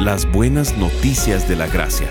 Las 0.00 0.30
buenas 0.30 0.76
noticias 0.76 1.48
de 1.48 1.56
la 1.56 1.68
gracia. 1.68 2.08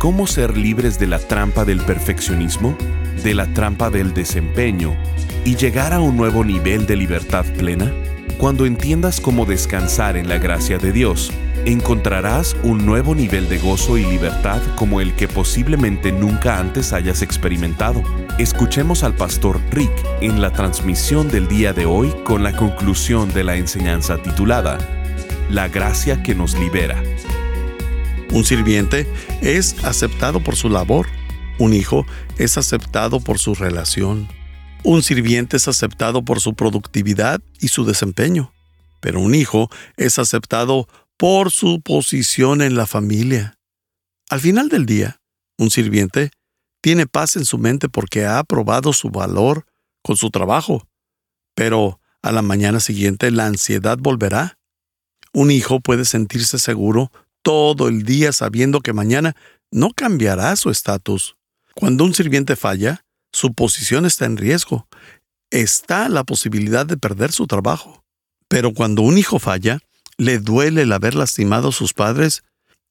¿Cómo 0.00 0.26
ser 0.26 0.56
libres 0.56 0.98
de 0.98 1.06
la 1.06 1.20
trampa 1.20 1.64
del 1.64 1.80
perfeccionismo, 1.80 2.76
de 3.22 3.32
la 3.32 3.46
trampa 3.54 3.90
del 3.90 4.12
desempeño 4.12 4.96
y 5.44 5.54
llegar 5.54 5.92
a 5.92 6.00
un 6.00 6.16
nuevo 6.16 6.44
nivel 6.44 6.84
de 6.84 6.96
libertad 6.96 7.46
plena? 7.56 7.92
Cuando 8.38 8.66
entiendas 8.66 9.20
cómo 9.20 9.46
descansar 9.46 10.16
en 10.16 10.28
la 10.28 10.38
gracia 10.38 10.78
de 10.78 10.90
Dios, 10.90 11.30
encontrarás 11.64 12.56
un 12.64 12.84
nuevo 12.84 13.14
nivel 13.14 13.48
de 13.48 13.58
gozo 13.58 13.96
y 13.96 14.04
libertad 14.04 14.60
como 14.74 15.00
el 15.00 15.14
que 15.14 15.28
posiblemente 15.28 16.10
nunca 16.10 16.58
antes 16.58 16.92
hayas 16.92 17.22
experimentado. 17.22 18.02
Escuchemos 18.36 19.04
al 19.04 19.14
pastor 19.14 19.60
Rick 19.70 19.92
en 20.20 20.40
la 20.40 20.50
transmisión 20.50 21.28
del 21.28 21.46
día 21.46 21.72
de 21.72 21.86
hoy 21.86 22.12
con 22.24 22.42
la 22.42 22.52
conclusión 22.52 23.32
de 23.32 23.44
la 23.44 23.54
enseñanza 23.54 24.18
titulada 24.18 24.97
La 25.50 25.68
gracia 25.68 26.22
que 26.22 26.34
nos 26.34 26.54
libera. 26.58 27.02
Un 28.32 28.44
sirviente 28.44 29.06
es 29.40 29.82
aceptado 29.82 30.40
por 30.40 30.56
su 30.56 30.68
labor. 30.68 31.06
Un 31.58 31.72
hijo 31.72 32.06
es 32.36 32.58
aceptado 32.58 33.20
por 33.20 33.38
su 33.38 33.54
relación. 33.54 34.28
Un 34.84 35.02
sirviente 35.02 35.56
es 35.56 35.66
aceptado 35.66 36.22
por 36.22 36.40
su 36.40 36.54
productividad 36.54 37.40
y 37.60 37.68
su 37.68 37.86
desempeño. 37.86 38.52
Pero 39.00 39.20
un 39.20 39.34
hijo 39.34 39.70
es 39.96 40.18
aceptado 40.18 40.86
por 41.16 41.50
su 41.50 41.80
posición 41.80 42.60
en 42.60 42.76
la 42.76 42.86
familia. 42.86 43.58
Al 44.28 44.40
final 44.40 44.68
del 44.68 44.84
día, 44.84 45.20
un 45.56 45.70
sirviente 45.70 46.30
tiene 46.82 47.06
paz 47.06 47.36
en 47.36 47.46
su 47.46 47.56
mente 47.56 47.88
porque 47.88 48.26
ha 48.26 48.44
probado 48.44 48.92
su 48.92 49.08
valor 49.08 49.64
con 50.02 50.16
su 50.16 50.30
trabajo. 50.30 50.86
Pero 51.54 52.00
a 52.22 52.32
la 52.32 52.42
mañana 52.42 52.80
siguiente 52.80 53.30
la 53.30 53.46
ansiedad 53.46 53.96
volverá. 53.98 54.57
Un 55.32 55.50
hijo 55.50 55.80
puede 55.80 56.04
sentirse 56.04 56.58
seguro 56.58 57.10
todo 57.42 57.88
el 57.88 58.02
día 58.04 58.32
sabiendo 58.32 58.80
que 58.80 58.92
mañana 58.92 59.36
no 59.70 59.90
cambiará 59.94 60.54
su 60.56 60.70
estatus. 60.70 61.36
Cuando 61.74 62.04
un 62.04 62.14
sirviente 62.14 62.56
falla, 62.56 63.04
su 63.32 63.54
posición 63.54 64.06
está 64.06 64.24
en 64.24 64.36
riesgo. 64.36 64.88
Está 65.50 66.08
la 66.08 66.24
posibilidad 66.24 66.86
de 66.86 66.96
perder 66.96 67.32
su 67.32 67.46
trabajo. 67.46 68.04
Pero 68.48 68.72
cuando 68.72 69.02
un 69.02 69.18
hijo 69.18 69.38
falla, 69.38 69.80
le 70.16 70.38
duele 70.38 70.82
el 70.82 70.92
haber 70.92 71.14
lastimado 71.14 71.68
a 71.68 71.72
sus 71.72 71.92
padres 71.92 72.42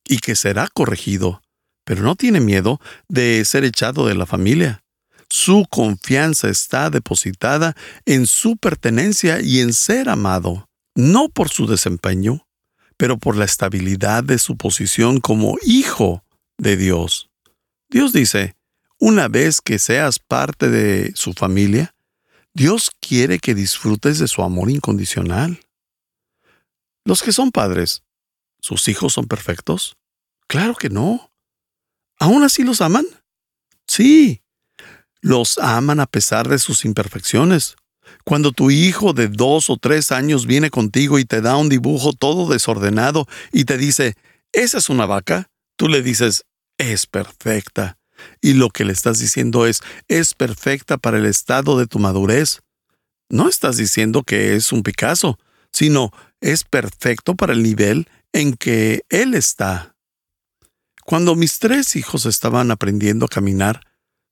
y 0.08 0.20
que 0.20 0.36
será 0.36 0.68
corregido 0.74 1.42
pero 1.88 2.04
no 2.04 2.18
tiene 2.18 2.42
miedo 2.42 2.82
de 3.08 3.46
ser 3.46 3.64
echado 3.64 4.08
de 4.08 4.14
la 4.14 4.26
familia. 4.26 4.84
Su 5.30 5.66
confianza 5.70 6.50
está 6.50 6.90
depositada 6.90 7.78
en 8.06 8.28
su 8.28 8.58
pertenencia 8.58 9.40
y 9.40 9.62
en 9.62 9.72
ser 9.72 10.10
amado, 10.10 10.68
no 10.98 11.30
por 11.30 11.50
su 11.50 11.68
desempeño, 11.68 12.48
pero 12.98 13.20
por 13.20 13.38
la 13.38 13.46
estabilidad 13.46 14.24
de 14.24 14.40
su 14.40 14.58
posición 14.58 15.20
como 15.20 15.56
hijo 15.62 16.24
de 16.58 16.76
Dios. 16.76 17.30
Dios 17.88 18.14
dice, 18.14 18.56
una 18.98 19.28
vez 19.28 19.62
que 19.62 19.78
seas 19.78 20.18
parte 20.18 20.70
de 20.70 21.12
su 21.16 21.34
familia, 21.34 21.94
Dios 22.56 22.90
quiere 23.00 23.38
que 23.38 23.54
disfrutes 23.54 24.18
de 24.18 24.28
su 24.28 24.42
amor 24.42 24.72
incondicional. 24.72 25.60
Los 27.06 27.22
que 27.22 27.32
son 27.32 27.52
padres, 27.52 28.02
¿sus 28.60 28.88
hijos 28.88 29.14
son 29.14 29.28
perfectos? 29.28 29.98
Claro 30.48 30.74
que 30.74 30.90
no. 30.90 31.32
¿Aún 32.18 32.42
así 32.42 32.64
los 32.64 32.82
aman? 32.82 33.06
Sí, 33.88 34.42
los 35.22 35.60
aman 35.60 36.00
a 36.00 36.08
pesar 36.08 36.48
de 36.48 36.58
sus 36.58 36.86
imperfecciones. 36.86 37.76
Cuando 38.24 38.52
tu 38.52 38.72
hijo 38.72 39.14
de 39.14 39.28
dos 39.28 39.70
o 39.70 39.78
tres 39.78 40.12
años 40.12 40.46
viene 40.46 40.70
contigo 40.70 41.20
y 41.20 41.26
te 41.26 41.42
da 41.42 41.58
un 41.58 41.70
dibujo 41.70 42.14
todo 42.14 42.48
desordenado 42.48 43.28
y 43.52 43.66
te 43.66 43.78
dice, 43.78 44.16
¿esa 44.52 44.78
es 44.78 44.90
una 44.90 45.06
vaca? 45.06 45.50
Tú 45.76 45.88
le 45.88 46.02
dices, 46.02 46.46
es 46.78 47.06
perfecta. 47.06 47.98
Y 48.42 48.54
lo 48.54 48.70
que 48.70 48.86
le 48.86 48.94
estás 48.94 49.20
diciendo 49.20 49.66
es, 49.66 49.82
es 50.08 50.34
perfecta 50.34 50.98
para 50.98 51.18
el 51.18 51.26
estado 51.26 51.78
de 51.78 51.88
tu 51.88 52.00
madurez. 52.00 52.62
No 53.30 53.48
estás 53.50 53.78
diciendo 53.78 54.24
que 54.24 54.56
es 54.56 54.72
un 54.72 54.84
Picasso, 54.84 55.38
sino 55.72 56.12
es 56.42 56.64
perfecto 56.64 57.36
para 57.36 57.54
el 57.54 57.64
nivel 57.64 58.08
en 58.34 58.54
que 58.54 59.02
él 59.10 59.34
está. 59.34 59.96
Cuando 61.06 61.36
mis 61.36 61.60
tres 61.60 61.96
hijos 61.96 62.26
estaban 62.26 62.72
aprendiendo 62.72 63.26
a 63.26 63.30
caminar, 63.30 63.82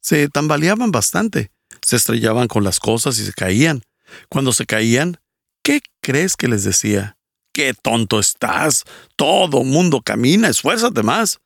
se 0.02 0.28
tambaleaban 0.30 0.92
bastante, 0.92 1.52
se 1.82 1.96
estrellaban 1.96 2.48
con 2.48 2.64
las 2.64 2.80
cosas 2.80 3.20
y 3.20 3.26
se 3.26 3.34
caían. 3.34 3.84
Cuando 4.30 4.54
se 4.54 4.66
caían, 4.66 5.20
¿qué 5.64 5.82
crees 6.02 6.36
que 6.36 6.48
les 6.48 6.64
decía? 6.64 7.18
¡Qué 7.54 7.74
tonto 7.74 8.20
estás! 8.20 8.84
Todo 9.16 9.64
mundo 9.64 10.02
camina, 10.02 10.50
esfuérzate 10.50 11.04
más. 11.04 11.40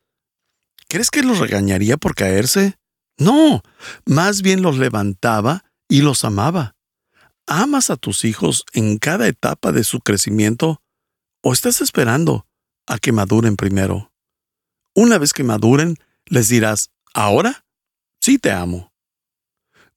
¿Crees 0.88 1.12
que 1.12 1.22
los 1.22 1.40
regañaría 1.40 1.98
por 1.98 2.16
caerse? 2.16 2.78
No, 3.18 3.62
más 4.06 4.42
bien 4.42 4.62
los 4.62 4.78
levantaba 4.78 5.66
y 5.88 6.02
los 6.02 6.24
amaba. 6.26 6.76
¿Amas 7.46 7.90
a 7.90 7.98
tus 7.98 8.26
hijos 8.26 8.64
en 8.74 8.98
cada 8.98 9.28
etapa 9.28 9.72
de 9.72 9.84
su 9.84 10.00
crecimiento 10.00 10.82
o 11.42 11.54
estás 11.54 11.82
esperando 11.82 12.48
a 12.88 12.98
que 12.98 13.12
maduren 13.12 13.56
primero? 13.56 14.12
Una 14.96 15.18
vez 15.18 15.34
que 15.34 15.44
maduren, 15.44 15.96
les 16.26 16.50
dirás, 16.50 16.92
¿ahora? 17.14 17.66
Sí 18.22 18.40
te 18.40 18.52
amo. 18.52 18.92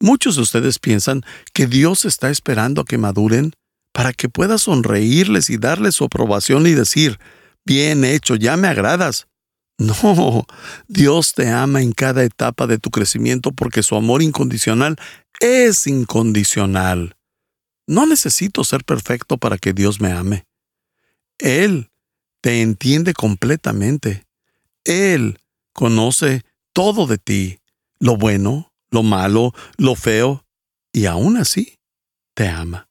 Muchos 0.03 0.35
de 0.35 0.43
ustedes 0.43 0.81
piensan 0.81 1.23
que 1.55 1.69
Dios 1.69 2.05
está 2.05 2.29
esperando 2.29 2.81
a 2.81 2.85
que 2.85 2.99
maduren 2.99 3.53
para 3.93 4.13
que 4.13 4.29
pueda 4.29 4.59
sonreírles 4.59 5.49
y 5.49 5.59
darles 5.59 5.95
su 5.95 6.03
aprobación 6.03 6.67
y 6.67 6.73
decir, 6.73 7.21
bien 7.65 8.05
hecho, 8.05 8.35
ya 8.35 8.57
me 8.57 8.67
agradas. 8.67 9.29
No, 9.79 10.45
Dios 10.89 11.35
te 11.35 11.51
ama 11.51 11.83
en 11.83 11.93
cada 11.93 12.25
etapa 12.25 12.67
de 12.67 12.79
tu 12.79 12.91
crecimiento 12.91 13.53
porque 13.53 13.85
su 13.85 13.95
amor 13.95 14.23
incondicional 14.23 14.97
es 15.39 15.87
incondicional. 15.87 17.15
No 17.87 18.05
necesito 18.05 18.65
ser 18.65 18.83
perfecto 18.83 19.39
para 19.39 19.57
que 19.57 19.73
Dios 19.73 20.01
me 20.01 20.11
ame. 20.11 20.47
Él 21.39 21.93
te 22.41 22.61
entiende 22.61 23.15
completamente. 23.15 24.25
Él 24.83 25.39
conoce 25.73 26.43
todo 26.73 27.07
de 27.07 27.19
ti, 27.19 27.61
lo 28.01 28.17
bueno, 28.17 28.72
lo 28.93 29.03
malo, 29.03 29.53
lo 29.79 29.97
feo, 29.97 30.45
y 30.93 31.07
aún 31.07 31.37
así 31.37 31.81
te 32.35 32.47
ama. 32.47 32.89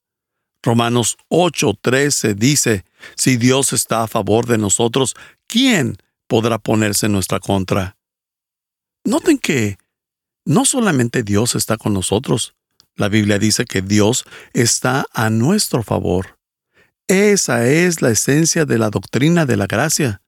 Romanos 0.64 1.18
8:13 1.30 2.36
dice, 2.36 2.84
si 3.16 3.38
Dios 3.38 3.72
está 3.72 4.04
a 4.04 4.08
favor 4.08 4.46
de 4.46 4.58
nosotros, 4.58 5.16
¿quién 5.48 5.98
podrá 6.28 6.58
ponerse 6.60 7.06
en 7.06 7.14
nuestra 7.14 7.40
contra? 7.40 7.98
Noten 9.06 9.38
que 9.38 9.78
no 10.46 10.66
solamente 10.66 11.24
Dios 11.24 11.56
está 11.56 11.78
con 11.78 11.94
nosotros, 11.94 12.56
la 12.96 13.10
Biblia 13.10 13.40
dice 13.40 13.66
que 13.66 13.82
Dios 13.82 14.26
está 14.54 15.06
a 15.14 15.30
nuestro 15.30 15.82
favor. 15.82 16.38
Esa 17.08 17.68
es 17.68 18.02
la 18.02 18.12
esencia 18.12 18.66
de 18.66 18.78
la 18.78 18.90
doctrina 18.90 19.46
de 19.46 19.58
la 19.58 19.68
gracia. 19.68 20.22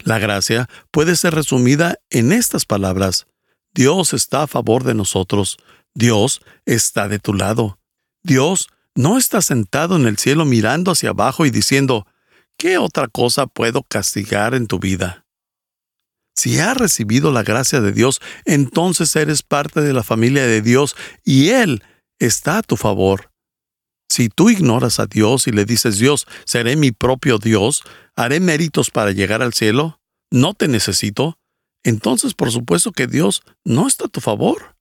La 0.00 0.18
gracia 0.18 0.68
puede 0.90 1.16
ser 1.16 1.34
resumida 1.34 1.98
en 2.10 2.32
estas 2.32 2.66
palabras. 2.66 3.26
Dios 3.78 4.12
está 4.12 4.42
a 4.42 4.46
favor 4.48 4.82
de 4.82 4.92
nosotros. 4.92 5.56
Dios 5.94 6.40
está 6.66 7.06
de 7.06 7.20
tu 7.20 7.32
lado. 7.32 7.78
Dios 8.24 8.70
no 8.96 9.16
está 9.16 9.40
sentado 9.40 9.94
en 9.94 10.08
el 10.08 10.18
cielo 10.18 10.44
mirando 10.44 10.90
hacia 10.90 11.10
abajo 11.10 11.46
y 11.46 11.50
diciendo, 11.50 12.04
¿qué 12.56 12.76
otra 12.76 13.06
cosa 13.06 13.46
puedo 13.46 13.84
castigar 13.84 14.56
en 14.56 14.66
tu 14.66 14.80
vida? 14.80 15.26
Si 16.34 16.58
has 16.58 16.76
recibido 16.76 17.30
la 17.30 17.44
gracia 17.44 17.80
de 17.80 17.92
Dios, 17.92 18.20
entonces 18.46 19.14
eres 19.14 19.44
parte 19.44 19.80
de 19.80 19.92
la 19.92 20.02
familia 20.02 20.44
de 20.44 20.60
Dios 20.60 20.96
y 21.24 21.50
Él 21.50 21.84
está 22.18 22.58
a 22.58 22.62
tu 22.64 22.76
favor. 22.76 23.30
Si 24.08 24.28
tú 24.28 24.50
ignoras 24.50 24.98
a 24.98 25.06
Dios 25.06 25.46
y 25.46 25.52
le 25.52 25.64
dices, 25.64 26.00
Dios, 26.00 26.26
seré 26.46 26.74
mi 26.74 26.90
propio 26.90 27.38
Dios, 27.38 27.84
haré 28.16 28.40
méritos 28.40 28.90
para 28.90 29.12
llegar 29.12 29.40
al 29.40 29.54
cielo, 29.54 30.00
no 30.32 30.54
te 30.54 30.66
necesito, 30.66 31.38
entonces 31.84 32.34
por 32.34 32.50
supuesto 32.50 32.92
que 32.92 33.06
Dios 33.06 33.42
no 33.64 33.86
está 33.86 34.06
a 34.06 34.08
tu 34.08 34.20
favor. 34.20 34.76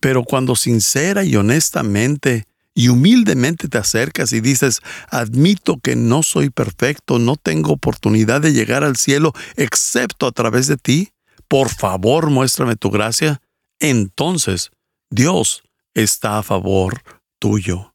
Pero 0.00 0.24
cuando 0.24 0.56
sincera 0.56 1.24
y 1.24 1.36
honestamente 1.36 2.46
y 2.74 2.88
humildemente 2.88 3.68
te 3.68 3.78
acercas 3.78 4.32
y 4.32 4.40
dices, 4.40 4.80
admito 5.10 5.78
que 5.78 5.94
no 5.94 6.22
soy 6.22 6.50
perfecto, 6.50 7.18
no 7.18 7.36
tengo 7.36 7.72
oportunidad 7.72 8.40
de 8.40 8.52
llegar 8.52 8.82
al 8.82 8.96
cielo 8.96 9.32
excepto 9.56 10.26
a 10.26 10.32
través 10.32 10.66
de 10.66 10.76
ti, 10.76 11.12
por 11.48 11.68
favor 11.68 12.30
muéstrame 12.30 12.76
tu 12.76 12.90
gracia, 12.90 13.42
entonces 13.78 14.70
Dios 15.10 15.62
está 15.94 16.38
a 16.38 16.42
favor 16.42 17.02
tuyo. 17.38 17.94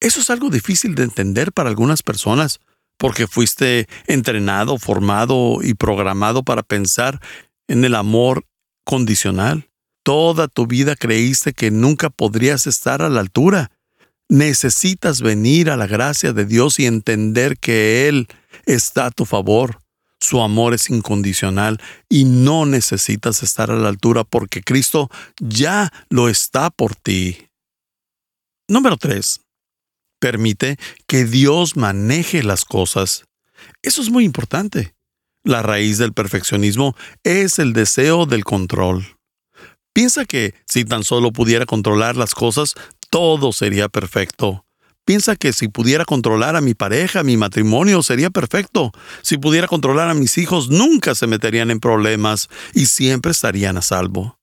Eso 0.00 0.20
es 0.20 0.30
algo 0.30 0.48
difícil 0.48 0.94
de 0.94 1.02
entender 1.02 1.52
para 1.52 1.68
algunas 1.68 2.02
personas, 2.02 2.60
porque 2.96 3.26
fuiste 3.26 3.88
entrenado, 4.06 4.78
formado 4.78 5.58
y 5.62 5.74
programado 5.74 6.44
para 6.44 6.62
pensar 6.62 7.20
en 7.68 7.84
el 7.84 7.94
amor 7.94 8.46
condicional. 8.84 9.68
Toda 10.02 10.48
tu 10.48 10.66
vida 10.66 10.96
creíste 10.96 11.52
que 11.52 11.70
nunca 11.70 12.10
podrías 12.10 12.66
estar 12.66 13.02
a 13.02 13.08
la 13.08 13.20
altura. 13.20 13.70
Necesitas 14.28 15.20
venir 15.20 15.70
a 15.70 15.76
la 15.76 15.86
gracia 15.86 16.32
de 16.32 16.44
Dios 16.44 16.78
y 16.78 16.86
entender 16.86 17.58
que 17.58 18.08
Él 18.08 18.26
está 18.66 19.06
a 19.06 19.10
tu 19.10 19.26
favor. 19.26 19.80
Su 20.20 20.40
amor 20.40 20.74
es 20.74 20.90
incondicional 20.90 21.80
y 22.08 22.24
no 22.24 22.66
necesitas 22.66 23.42
estar 23.42 23.70
a 23.70 23.76
la 23.76 23.88
altura 23.88 24.24
porque 24.24 24.62
Cristo 24.62 25.10
ya 25.38 25.92
lo 26.08 26.28
está 26.28 26.70
por 26.70 26.96
ti. 26.96 27.48
Número 28.66 28.96
3. 28.96 29.40
Permite 30.18 30.78
que 31.06 31.24
Dios 31.24 31.76
maneje 31.76 32.42
las 32.42 32.64
cosas. 32.64 33.24
Eso 33.82 34.02
es 34.02 34.10
muy 34.10 34.24
importante. 34.24 34.94
La 35.44 35.62
raíz 35.62 35.98
del 35.98 36.12
perfeccionismo 36.12 36.96
es 37.22 37.58
el 37.58 37.72
deseo 37.72 38.26
del 38.26 38.44
control. 38.44 39.16
Piensa 39.92 40.24
que 40.24 40.54
si 40.66 40.84
tan 40.84 41.04
solo 41.04 41.32
pudiera 41.32 41.66
controlar 41.66 42.16
las 42.16 42.34
cosas, 42.34 42.74
todo 43.10 43.52
sería 43.52 43.88
perfecto. 43.88 44.64
Piensa 45.04 45.36
que 45.36 45.54
si 45.54 45.68
pudiera 45.68 46.04
controlar 46.04 46.54
a 46.54 46.60
mi 46.60 46.74
pareja, 46.74 47.22
mi 47.22 47.36
matrimonio 47.38 48.02
sería 48.02 48.28
perfecto. 48.28 48.92
Si 49.22 49.38
pudiera 49.38 49.66
controlar 49.66 50.10
a 50.10 50.14
mis 50.14 50.36
hijos, 50.36 50.68
nunca 50.68 51.14
se 51.14 51.26
meterían 51.26 51.70
en 51.70 51.80
problemas 51.80 52.48
y 52.74 52.86
siempre 52.86 53.32
estarían 53.32 53.78
a 53.78 53.82
salvo. 53.82 54.38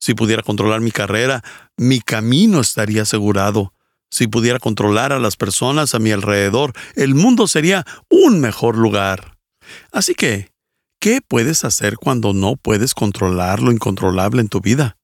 Si 0.00 0.14
pudiera 0.14 0.42
controlar 0.42 0.80
mi 0.80 0.90
carrera, 0.90 1.44
mi 1.76 2.00
camino 2.00 2.60
estaría 2.60 3.02
asegurado. 3.02 3.72
Si 4.10 4.26
pudiera 4.26 4.58
controlar 4.58 5.12
a 5.12 5.20
las 5.20 5.36
personas 5.36 5.94
a 5.94 6.00
mi 6.00 6.10
alrededor, 6.10 6.72
el 6.96 7.14
mundo 7.14 7.46
sería 7.46 7.86
un 8.08 8.40
mejor 8.40 8.76
lugar. 8.76 9.37
Así 9.92 10.14
que, 10.14 10.50
¿qué 11.00 11.20
puedes 11.26 11.64
hacer 11.64 11.96
cuando 11.96 12.32
no 12.32 12.56
puedes 12.56 12.94
controlar 12.94 13.60
lo 13.60 13.72
incontrolable 13.72 14.40
en 14.40 14.48
tu 14.48 14.60
vida? 14.60 14.96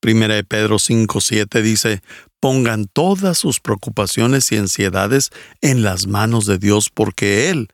Primera 0.00 0.34
de 0.34 0.44
Pedro 0.44 0.78
5:7 0.78 1.62
dice, 1.62 2.02
pongan 2.40 2.86
todas 2.86 3.36
sus 3.36 3.60
preocupaciones 3.60 4.50
y 4.50 4.56
ansiedades 4.56 5.30
en 5.60 5.82
las 5.82 6.06
manos 6.06 6.46
de 6.46 6.58
Dios 6.58 6.88
porque 6.88 7.50
Él 7.50 7.68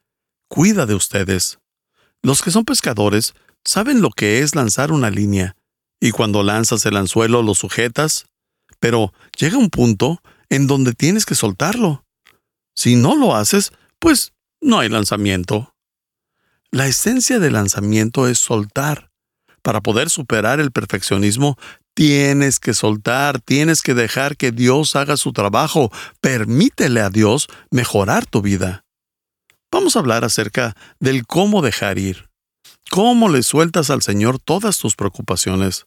cuida 0.49 0.87
de 0.87 0.95
ustedes. 0.95 1.59
Los 2.23 2.43
que 2.43 2.51
son 2.51 2.65
pescadores 2.65 3.35
saben 3.65 4.01
lo 4.01 4.11
que 4.11 4.41
es 4.41 4.55
lanzar 4.55 4.91
una 4.91 5.11
línea, 5.11 5.57
y 6.01 6.11
cuando 6.11 6.43
lanzas 6.43 6.85
el 6.87 6.97
anzuelo 6.97 7.43
lo 7.43 7.55
sujetas, 7.55 8.27
pero 8.81 9.13
llega 9.39 9.57
un 9.57 9.71
punto 9.71 10.21
en 10.49 10.67
donde 10.67 10.93
tienes 10.93 11.27
que 11.27 11.35
soltarlo. 11.35 12.05
Si 12.75 12.97
no 12.97 13.15
lo 13.17 13.35
haces, 13.35 13.73
pues 13.99 14.33
no 14.61 14.81
hay 14.81 14.89
lanzamiento. 14.89 15.75
La 16.77 16.87
esencia 16.87 17.39
del 17.39 17.55
lanzamiento 17.55 18.29
es 18.29 18.39
soltar. 18.39 19.11
Para 19.63 19.81
poder 19.81 20.11
superar 20.11 20.61
el 20.61 20.73
perfeccionismo, 20.73 21.57
Tienes 21.95 22.61
que 22.61 22.75
soltar, 22.75 23.41
tienes 23.41 23.81
que 23.81 23.95
dejar 23.95 24.37
que 24.37 24.53
Dios 24.53 24.95
haga 24.95 25.17
su 25.17 25.33
trabajo. 25.33 25.91
Permítele 26.21 27.01
a 27.01 27.09
Dios 27.09 27.49
mejorar 27.71 28.27
tu 28.27 28.43
vida. 28.43 28.85
Vamos 29.73 29.97
a 29.97 30.01
hablar 30.01 30.23
acerca 30.23 30.77
del 31.01 31.27
cómo 31.27 31.63
dejar 31.63 31.97
ir. 31.97 32.29
¿Cómo 32.91 33.31
le 33.31 33.43
sueltas 33.43 33.89
al 33.89 34.03
Señor 34.03 34.39
todas 34.39 34.77
tus 34.77 34.95
preocupaciones? 34.95 35.87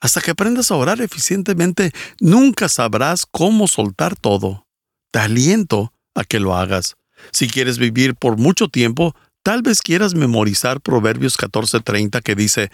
Hasta 0.00 0.20
que 0.20 0.32
aprendas 0.32 0.72
a 0.72 0.74
orar 0.74 1.00
eficientemente, 1.00 1.92
nunca 2.18 2.68
sabrás 2.68 3.24
cómo 3.24 3.68
soltar 3.68 4.16
todo. 4.16 4.66
Te 5.12 5.20
aliento 5.20 5.92
a 6.16 6.24
que 6.24 6.40
lo 6.40 6.56
hagas. 6.56 6.96
Si 7.30 7.48
quieres 7.48 7.78
vivir 7.78 8.16
por 8.16 8.38
mucho 8.38 8.66
tiempo, 8.66 9.14
tal 9.42 9.62
vez 9.62 9.82
quieras 9.82 10.14
memorizar 10.14 10.80
Proverbios 10.80 11.36
14:30 11.36 12.22
que 12.22 12.34
dice, 12.34 12.70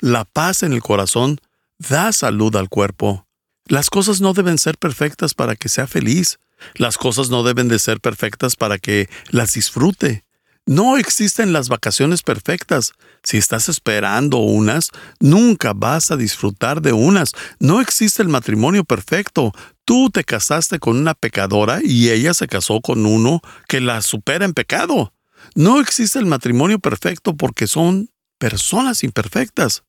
La 0.00 0.24
paz 0.24 0.62
en 0.62 0.72
el 0.72 0.82
corazón 0.82 1.40
da 1.78 2.12
salud 2.12 2.54
al 2.56 2.68
cuerpo. 2.68 3.26
Las 3.66 3.88
cosas 3.88 4.20
no 4.20 4.34
deben 4.34 4.58
ser 4.58 4.76
perfectas 4.76 5.34
para 5.34 5.56
que 5.56 5.68
sea 5.68 5.86
feliz. 5.86 6.38
Las 6.74 6.98
cosas 6.98 7.30
no 7.30 7.42
deben 7.42 7.68
de 7.68 7.78
ser 7.78 8.00
perfectas 8.00 8.56
para 8.56 8.78
que 8.78 9.08
las 9.30 9.54
disfrute. 9.54 10.24
No 10.66 10.96
existen 10.96 11.52
las 11.52 11.68
vacaciones 11.68 12.22
perfectas. 12.22 12.92
Si 13.22 13.36
estás 13.36 13.68
esperando 13.68 14.38
unas, 14.38 14.90
nunca 15.20 15.72
vas 15.74 16.10
a 16.10 16.16
disfrutar 16.16 16.80
de 16.80 16.92
unas. 16.92 17.32
No 17.58 17.80
existe 17.80 18.22
el 18.22 18.28
matrimonio 18.28 18.84
perfecto. 18.84 19.52
Tú 19.84 20.10
te 20.10 20.24
casaste 20.24 20.78
con 20.78 20.96
una 20.96 21.14
pecadora 21.14 21.80
y 21.82 22.10
ella 22.10 22.32
se 22.32 22.48
casó 22.48 22.80
con 22.80 23.04
uno 23.04 23.40
que 23.68 23.80
la 23.80 24.00
supera 24.02 24.44
en 24.44 24.54
pecado. 24.54 25.13
No 25.54 25.80
existe 25.80 26.18
el 26.18 26.26
matrimonio 26.26 26.80
perfecto 26.80 27.36
porque 27.36 27.68
son 27.68 28.10
personas 28.38 29.04
imperfectas. 29.04 29.84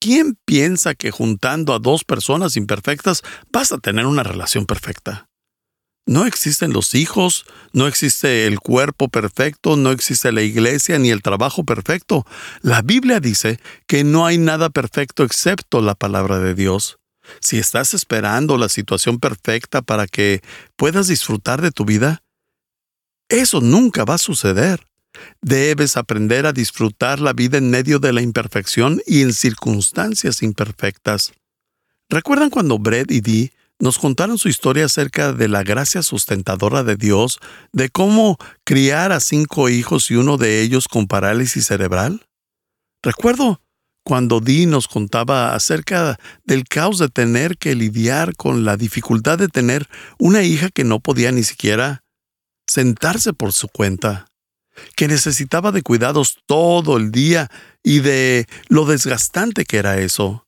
¿Quién 0.00 0.36
piensa 0.44 0.96
que 0.96 1.12
juntando 1.12 1.72
a 1.72 1.78
dos 1.78 2.02
personas 2.02 2.56
imperfectas 2.56 3.22
vas 3.52 3.70
a 3.70 3.78
tener 3.78 4.06
una 4.06 4.24
relación 4.24 4.66
perfecta? 4.66 5.28
No 6.04 6.26
existen 6.26 6.72
los 6.72 6.96
hijos, 6.96 7.46
no 7.72 7.86
existe 7.86 8.48
el 8.48 8.58
cuerpo 8.58 9.08
perfecto, 9.08 9.76
no 9.76 9.92
existe 9.92 10.32
la 10.32 10.42
iglesia 10.42 10.98
ni 10.98 11.10
el 11.10 11.22
trabajo 11.22 11.64
perfecto. 11.64 12.26
La 12.60 12.82
Biblia 12.82 13.20
dice 13.20 13.60
que 13.86 14.02
no 14.02 14.26
hay 14.26 14.36
nada 14.36 14.68
perfecto 14.70 15.22
excepto 15.22 15.80
la 15.80 15.94
palabra 15.94 16.40
de 16.40 16.56
Dios. 16.56 16.98
Si 17.40 17.58
estás 17.58 17.94
esperando 17.94 18.58
la 18.58 18.68
situación 18.68 19.20
perfecta 19.20 19.80
para 19.80 20.08
que 20.08 20.42
puedas 20.74 21.06
disfrutar 21.06 21.62
de 21.62 21.70
tu 21.70 21.84
vida, 21.84 22.24
eso 23.32 23.60
nunca 23.60 24.04
va 24.04 24.14
a 24.14 24.18
suceder. 24.18 24.86
Debes 25.40 25.96
aprender 25.96 26.46
a 26.46 26.52
disfrutar 26.52 27.18
la 27.18 27.32
vida 27.32 27.58
en 27.58 27.70
medio 27.70 27.98
de 27.98 28.12
la 28.12 28.20
imperfección 28.20 29.00
y 29.06 29.22
en 29.22 29.32
circunstancias 29.32 30.42
imperfectas. 30.42 31.32
¿Recuerdan 32.10 32.50
cuando 32.50 32.78
Brett 32.78 33.10
y 33.10 33.20
Dee 33.20 33.52
nos 33.78 33.98
contaron 33.98 34.38
su 34.38 34.48
historia 34.48 34.84
acerca 34.84 35.32
de 35.32 35.48
la 35.48 35.62
gracia 35.62 36.02
sustentadora 36.02 36.84
de 36.84 36.96
Dios, 36.96 37.40
de 37.72 37.88
cómo 37.88 38.36
criar 38.64 39.12
a 39.12 39.20
cinco 39.20 39.68
hijos 39.68 40.10
y 40.10 40.16
uno 40.16 40.36
de 40.36 40.60
ellos 40.60 40.86
con 40.86 41.06
parálisis 41.06 41.66
cerebral? 41.66 42.26
Recuerdo 43.02 43.62
cuando 44.04 44.40
Dee 44.40 44.66
nos 44.66 44.88
contaba 44.88 45.54
acerca 45.54 46.18
del 46.44 46.64
caos 46.64 46.98
de 46.98 47.08
tener 47.08 47.56
que 47.56 47.74
lidiar 47.74 48.36
con 48.36 48.64
la 48.64 48.76
dificultad 48.76 49.38
de 49.38 49.48
tener 49.48 49.88
una 50.18 50.42
hija 50.42 50.68
que 50.68 50.84
no 50.84 51.00
podía 51.00 51.32
ni 51.32 51.44
siquiera 51.44 52.02
sentarse 52.66 53.32
por 53.32 53.52
su 53.52 53.68
cuenta 53.68 54.26
que 54.96 55.08
necesitaba 55.08 55.72
de 55.72 55.82
cuidados 55.82 56.38
todo 56.46 56.96
el 56.96 57.12
día 57.12 57.50
y 57.82 58.00
de 58.00 58.46
lo 58.68 58.86
desgastante 58.86 59.64
que 59.64 59.78
era 59.78 59.98
eso. 59.98 60.46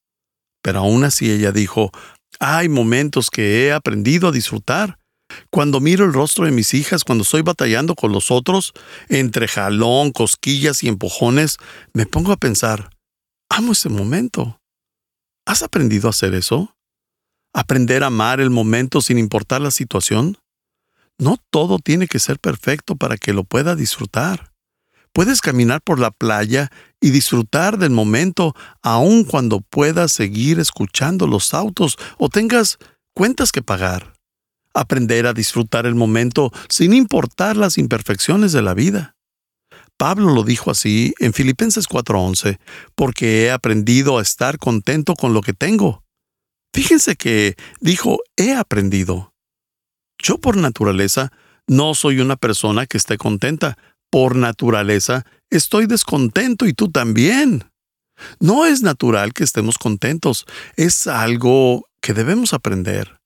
Pero 0.63 0.81
aún 0.81 1.05
así 1.05 1.31
ella 1.31 1.53
dijo, 1.53 1.91
hay 2.41 2.69
momentos 2.69 3.31
que 3.31 3.67
he 3.67 3.73
aprendido 3.73 4.29
a 4.29 4.33
disfrutar. 4.33 4.99
Cuando 5.51 5.81
miro 5.81 6.05
el 6.05 6.13
rostro 6.13 6.45
de 6.45 6.53
mis 6.53 6.75
hijas 6.75 7.05
cuando 7.05 7.23
estoy 7.23 7.43
batallando 7.43 7.95
con 7.95 8.13
los 8.13 8.31
otros, 8.31 8.73
entre 9.09 9.49
jalón, 9.49 10.13
cosquillas 10.13 10.83
y 10.83 10.89
empujones, 10.89 11.59
me 11.93 12.07
pongo 12.07 12.33
a 12.33 12.37
pensar, 12.37 12.91
amo 13.49 13.73
ese 13.73 13.89
momento. 13.89 14.61
¿Has 15.47 15.63
aprendido 15.63 16.09
a 16.09 16.11
hacer 16.11 16.35
eso? 16.35 16.77
¿Aprender 17.53 18.03
a 18.03 18.07
amar 18.07 18.41
el 18.41 18.51
momento 18.51 19.01
sin 19.01 19.19
importar 19.19 19.61
la 19.61 19.71
situación? 19.71 20.39
No 21.19 21.37
todo 21.51 21.79
tiene 21.79 22.07
que 22.09 22.19
ser 22.19 22.39
perfecto 22.39 22.97
para 22.97 23.17
que 23.17 23.33
lo 23.33 23.45
pueda 23.45 23.77
disfrutar. 23.77 24.53
Puedes 25.13 25.41
caminar 25.41 25.81
por 25.81 26.01
la 26.01 26.11
playa 26.11 26.71
y 27.01 27.11
disfrutar 27.11 27.79
del 27.79 27.91
momento 27.91 28.55
aun 28.83 29.25
cuando 29.25 29.61
puedas 29.61 30.11
seguir 30.11 30.59
escuchando 30.59 31.29
los 31.29 31.55
autos 31.55 31.97
o 32.19 32.29
tengas 32.29 32.79
cuentas 33.15 33.53
que 33.53 33.63
pagar. 33.63 34.15
Aprender 34.75 35.29
a 35.29 35.33
disfrutar 35.33 35.87
el 35.87 35.95
momento 35.95 36.51
sin 36.69 36.93
importar 36.93 37.57
las 37.57 37.79
imperfecciones 37.79 38.51
de 38.51 38.63
la 38.63 38.75
vida. 38.75 39.15
Pablo 39.97 40.35
lo 40.35 40.43
dijo 40.43 40.73
así 40.73 41.15
en 41.21 41.33
Filipenses 41.33 41.87
4:11, 41.87 42.59
porque 42.97 43.45
he 43.45 43.51
aprendido 43.53 44.19
a 44.19 44.23
estar 44.23 44.59
contento 44.59 45.15
con 45.15 45.33
lo 45.33 45.43
que 45.43 45.53
tengo. 45.53 46.03
Fíjense 46.73 47.15
que 47.15 47.55
dijo 47.81 48.19
he 48.37 48.53
aprendido. 48.55 49.34
Yo 50.25 50.39
por 50.39 50.57
naturaleza 50.57 51.31
no 51.67 51.95
soy 51.95 52.21
una 52.21 52.37
persona 52.37 52.87
que 52.87 52.97
esté 52.97 53.19
contenta. 53.19 53.77
Por 54.11 54.37
naturaleza 54.37 55.27
estoy 55.51 55.85
descontento 55.85 56.65
y 56.67 56.73
tú 56.73 56.91
también. 56.91 57.71
No 58.41 58.65
es 58.65 58.81
natural 58.81 59.35
que 59.35 59.45
estemos 59.45 59.77
contentos, 59.77 60.47
es 60.77 61.07
algo 61.09 61.85
que 62.01 62.15
debemos 62.15 62.55
aprender. 62.55 63.19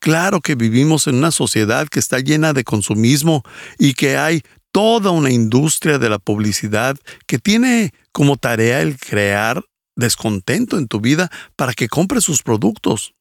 Claro 0.00 0.42
que 0.42 0.54
vivimos 0.54 1.06
en 1.06 1.14
una 1.14 1.30
sociedad 1.30 1.88
que 1.88 1.98
está 1.98 2.18
llena 2.18 2.52
de 2.52 2.62
consumismo 2.62 3.42
y 3.78 3.94
que 3.94 4.18
hay 4.18 4.42
toda 4.70 5.12
una 5.12 5.30
industria 5.30 5.98
de 5.98 6.10
la 6.10 6.18
publicidad 6.18 6.98
que 7.26 7.38
tiene 7.38 7.94
como 8.12 8.36
tarea 8.36 8.82
el 8.82 8.98
crear 8.98 9.64
descontento 9.96 10.76
en 10.76 10.88
tu 10.88 11.00
vida 11.00 11.30
para 11.56 11.72
que 11.72 11.88
compres 11.88 12.24
sus 12.24 12.42
productos. 12.42 13.14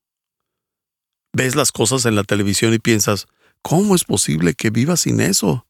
Ves 1.35 1.55
las 1.55 1.71
cosas 1.71 2.05
en 2.05 2.15
la 2.15 2.23
televisión 2.23 2.75
y 2.75 2.79
piensas, 2.79 3.25
¿cómo 3.63 3.95
es 3.95 4.03
posible 4.03 4.53
que 4.53 4.69
viva 4.69 4.95
sin 4.97 5.19
eso? 5.19 5.65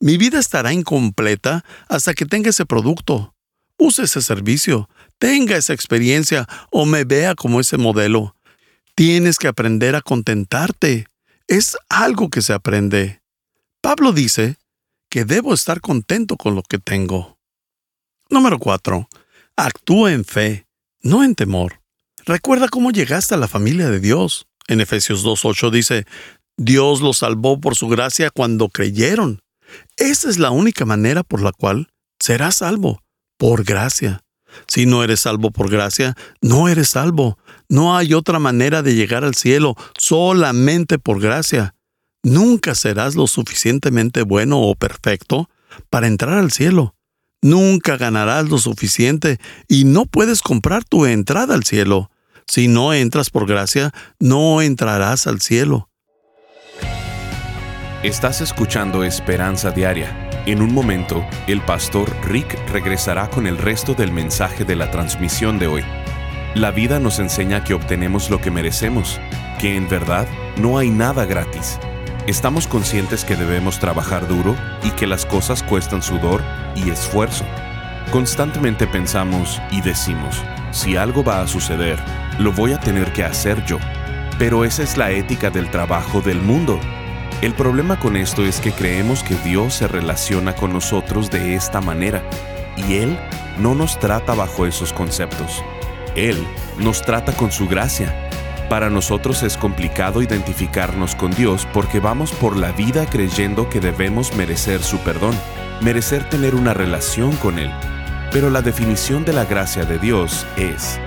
Mi 0.00 0.16
vida 0.16 0.40
estará 0.40 0.72
incompleta 0.72 1.64
hasta 1.88 2.12
que 2.12 2.26
tenga 2.26 2.50
ese 2.50 2.66
producto, 2.66 3.32
use 3.78 4.02
ese 4.02 4.20
servicio, 4.20 4.88
tenga 5.18 5.56
esa 5.56 5.72
experiencia 5.72 6.48
o 6.72 6.86
me 6.86 7.04
vea 7.04 7.36
como 7.36 7.60
ese 7.60 7.76
modelo. 7.76 8.34
Tienes 8.96 9.38
que 9.38 9.46
aprender 9.46 9.94
a 9.94 10.00
contentarte. 10.00 11.06
Es 11.46 11.76
algo 11.88 12.28
que 12.28 12.42
se 12.42 12.52
aprende. 12.52 13.22
Pablo 13.80 14.12
dice 14.12 14.56
que 15.08 15.24
debo 15.24 15.54
estar 15.54 15.80
contento 15.80 16.36
con 16.36 16.56
lo 16.56 16.62
que 16.62 16.78
tengo. 16.78 17.38
Número 18.28 18.58
4. 18.58 19.08
Actúa 19.56 20.12
en 20.12 20.24
fe, 20.24 20.66
no 21.00 21.22
en 21.22 21.36
temor. 21.36 21.80
Recuerda 22.24 22.68
cómo 22.68 22.90
llegaste 22.90 23.34
a 23.34 23.38
la 23.38 23.46
familia 23.46 23.88
de 23.88 24.00
Dios. 24.00 24.48
En 24.68 24.80
Efesios 24.80 25.24
2.8 25.24 25.70
dice, 25.70 26.06
Dios 26.56 27.00
los 27.00 27.18
salvó 27.18 27.60
por 27.60 27.76
su 27.76 27.88
gracia 27.88 28.30
cuando 28.30 28.68
creyeron. 28.68 29.40
Esa 29.96 30.28
es 30.28 30.38
la 30.38 30.50
única 30.50 30.84
manera 30.84 31.22
por 31.22 31.42
la 31.42 31.52
cual 31.52 31.88
serás 32.18 32.56
salvo, 32.56 33.02
por 33.36 33.64
gracia. 33.64 34.22
Si 34.66 34.86
no 34.86 35.04
eres 35.04 35.20
salvo 35.20 35.50
por 35.50 35.70
gracia, 35.70 36.16
no 36.40 36.68
eres 36.68 36.90
salvo. 36.90 37.38
No 37.68 37.96
hay 37.96 38.14
otra 38.14 38.38
manera 38.38 38.82
de 38.82 38.94
llegar 38.94 39.24
al 39.24 39.34
cielo, 39.34 39.76
solamente 39.98 40.98
por 40.98 41.20
gracia. 41.20 41.74
Nunca 42.22 42.74
serás 42.74 43.14
lo 43.14 43.26
suficientemente 43.26 44.22
bueno 44.22 44.60
o 44.60 44.74
perfecto 44.74 45.50
para 45.90 46.06
entrar 46.06 46.38
al 46.38 46.50
cielo. 46.52 46.94
Nunca 47.42 47.96
ganarás 47.96 48.48
lo 48.48 48.58
suficiente 48.58 49.38
y 49.68 49.84
no 49.84 50.06
puedes 50.06 50.42
comprar 50.42 50.84
tu 50.84 51.06
entrada 51.06 51.54
al 51.54 51.64
cielo. 51.64 52.10
Si 52.48 52.68
no 52.68 52.94
entras 52.94 53.30
por 53.30 53.46
gracia, 53.46 53.92
no 54.20 54.62
entrarás 54.62 55.26
al 55.26 55.40
cielo. 55.40 55.88
Estás 58.02 58.40
escuchando 58.40 59.02
Esperanza 59.02 59.72
Diaria. 59.72 60.30
En 60.46 60.62
un 60.62 60.72
momento, 60.72 61.26
el 61.48 61.60
pastor 61.60 62.08
Rick 62.24 62.56
regresará 62.70 63.28
con 63.30 63.48
el 63.48 63.58
resto 63.58 63.94
del 63.94 64.12
mensaje 64.12 64.64
de 64.64 64.76
la 64.76 64.92
transmisión 64.92 65.58
de 65.58 65.66
hoy. 65.66 65.84
La 66.54 66.70
vida 66.70 67.00
nos 67.00 67.18
enseña 67.18 67.64
que 67.64 67.74
obtenemos 67.74 68.30
lo 68.30 68.40
que 68.40 68.52
merecemos, 68.52 69.20
que 69.58 69.74
en 69.74 69.88
verdad 69.88 70.28
no 70.56 70.78
hay 70.78 70.90
nada 70.90 71.26
gratis. 71.26 71.80
Estamos 72.28 72.68
conscientes 72.68 73.24
que 73.24 73.34
debemos 73.34 73.80
trabajar 73.80 74.28
duro 74.28 74.56
y 74.84 74.90
que 74.90 75.08
las 75.08 75.26
cosas 75.26 75.64
cuestan 75.64 76.00
sudor 76.00 76.42
y 76.76 76.90
esfuerzo. 76.90 77.44
Constantemente 78.10 78.86
pensamos 78.86 79.60
y 79.70 79.80
decimos, 79.80 80.42
si 80.70 80.96
algo 80.96 81.24
va 81.24 81.40
a 81.40 81.46
suceder, 81.48 81.98
lo 82.38 82.52
voy 82.52 82.72
a 82.72 82.78
tener 82.78 83.12
que 83.12 83.24
hacer 83.24 83.64
yo. 83.64 83.78
Pero 84.38 84.64
esa 84.64 84.82
es 84.82 84.96
la 84.96 85.10
ética 85.10 85.50
del 85.50 85.70
trabajo 85.70 86.20
del 86.20 86.40
mundo. 86.40 86.78
El 87.42 87.52
problema 87.52 87.98
con 87.98 88.16
esto 88.16 88.44
es 88.44 88.60
que 88.60 88.72
creemos 88.72 89.22
que 89.22 89.34
Dios 89.36 89.74
se 89.74 89.88
relaciona 89.88 90.54
con 90.54 90.72
nosotros 90.72 91.30
de 91.30 91.54
esta 91.54 91.80
manera 91.80 92.22
y 92.76 92.94
Él 92.94 93.18
no 93.58 93.74
nos 93.74 93.98
trata 93.98 94.34
bajo 94.34 94.66
esos 94.66 94.92
conceptos. 94.92 95.62
Él 96.14 96.46
nos 96.78 97.02
trata 97.02 97.32
con 97.32 97.50
su 97.50 97.66
gracia. 97.66 98.14
Para 98.70 98.88
nosotros 98.88 99.42
es 99.42 99.56
complicado 99.56 100.22
identificarnos 100.22 101.14
con 101.14 101.30
Dios 101.32 101.66
porque 101.72 102.00
vamos 102.00 102.32
por 102.32 102.56
la 102.56 102.72
vida 102.72 103.06
creyendo 103.06 103.68
que 103.68 103.80
debemos 103.80 104.34
merecer 104.34 104.82
su 104.82 104.98
perdón, 104.98 105.34
merecer 105.80 106.28
tener 106.28 106.54
una 106.54 106.72
relación 106.72 107.36
con 107.36 107.58
Él. 107.58 107.70
Pero 108.36 108.50
la 108.50 108.60
definición 108.60 109.24
de 109.24 109.32
la 109.32 109.46
gracia 109.46 109.86
de 109.86 109.98
Dios 109.98 110.46
es, 110.58 111.00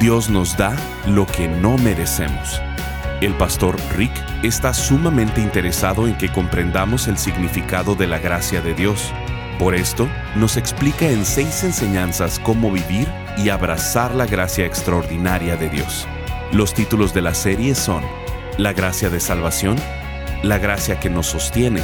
Dios 0.00 0.28
nos 0.28 0.56
da 0.56 0.74
lo 1.06 1.28
que 1.28 1.46
no 1.46 1.78
merecemos. 1.78 2.60
El 3.20 3.34
pastor 3.34 3.76
Rick 3.94 4.10
está 4.42 4.74
sumamente 4.74 5.40
interesado 5.40 6.08
en 6.08 6.18
que 6.18 6.28
comprendamos 6.28 7.06
el 7.06 7.18
significado 7.18 7.94
de 7.94 8.08
la 8.08 8.18
gracia 8.18 8.60
de 8.62 8.74
Dios. 8.74 9.12
Por 9.60 9.76
esto, 9.76 10.08
nos 10.34 10.56
explica 10.56 11.08
en 11.08 11.24
seis 11.24 11.62
enseñanzas 11.62 12.40
cómo 12.40 12.72
vivir 12.72 13.06
y 13.36 13.50
abrazar 13.50 14.12
la 14.16 14.26
gracia 14.26 14.66
extraordinaria 14.66 15.56
de 15.56 15.68
Dios. 15.68 16.08
Los 16.50 16.74
títulos 16.74 17.14
de 17.14 17.22
la 17.22 17.34
serie 17.34 17.76
son 17.76 18.02
La 18.58 18.72
gracia 18.72 19.08
de 19.08 19.20
salvación, 19.20 19.76
La 20.42 20.58
gracia 20.58 20.98
que 20.98 21.10
nos 21.10 21.28
sostiene, 21.28 21.80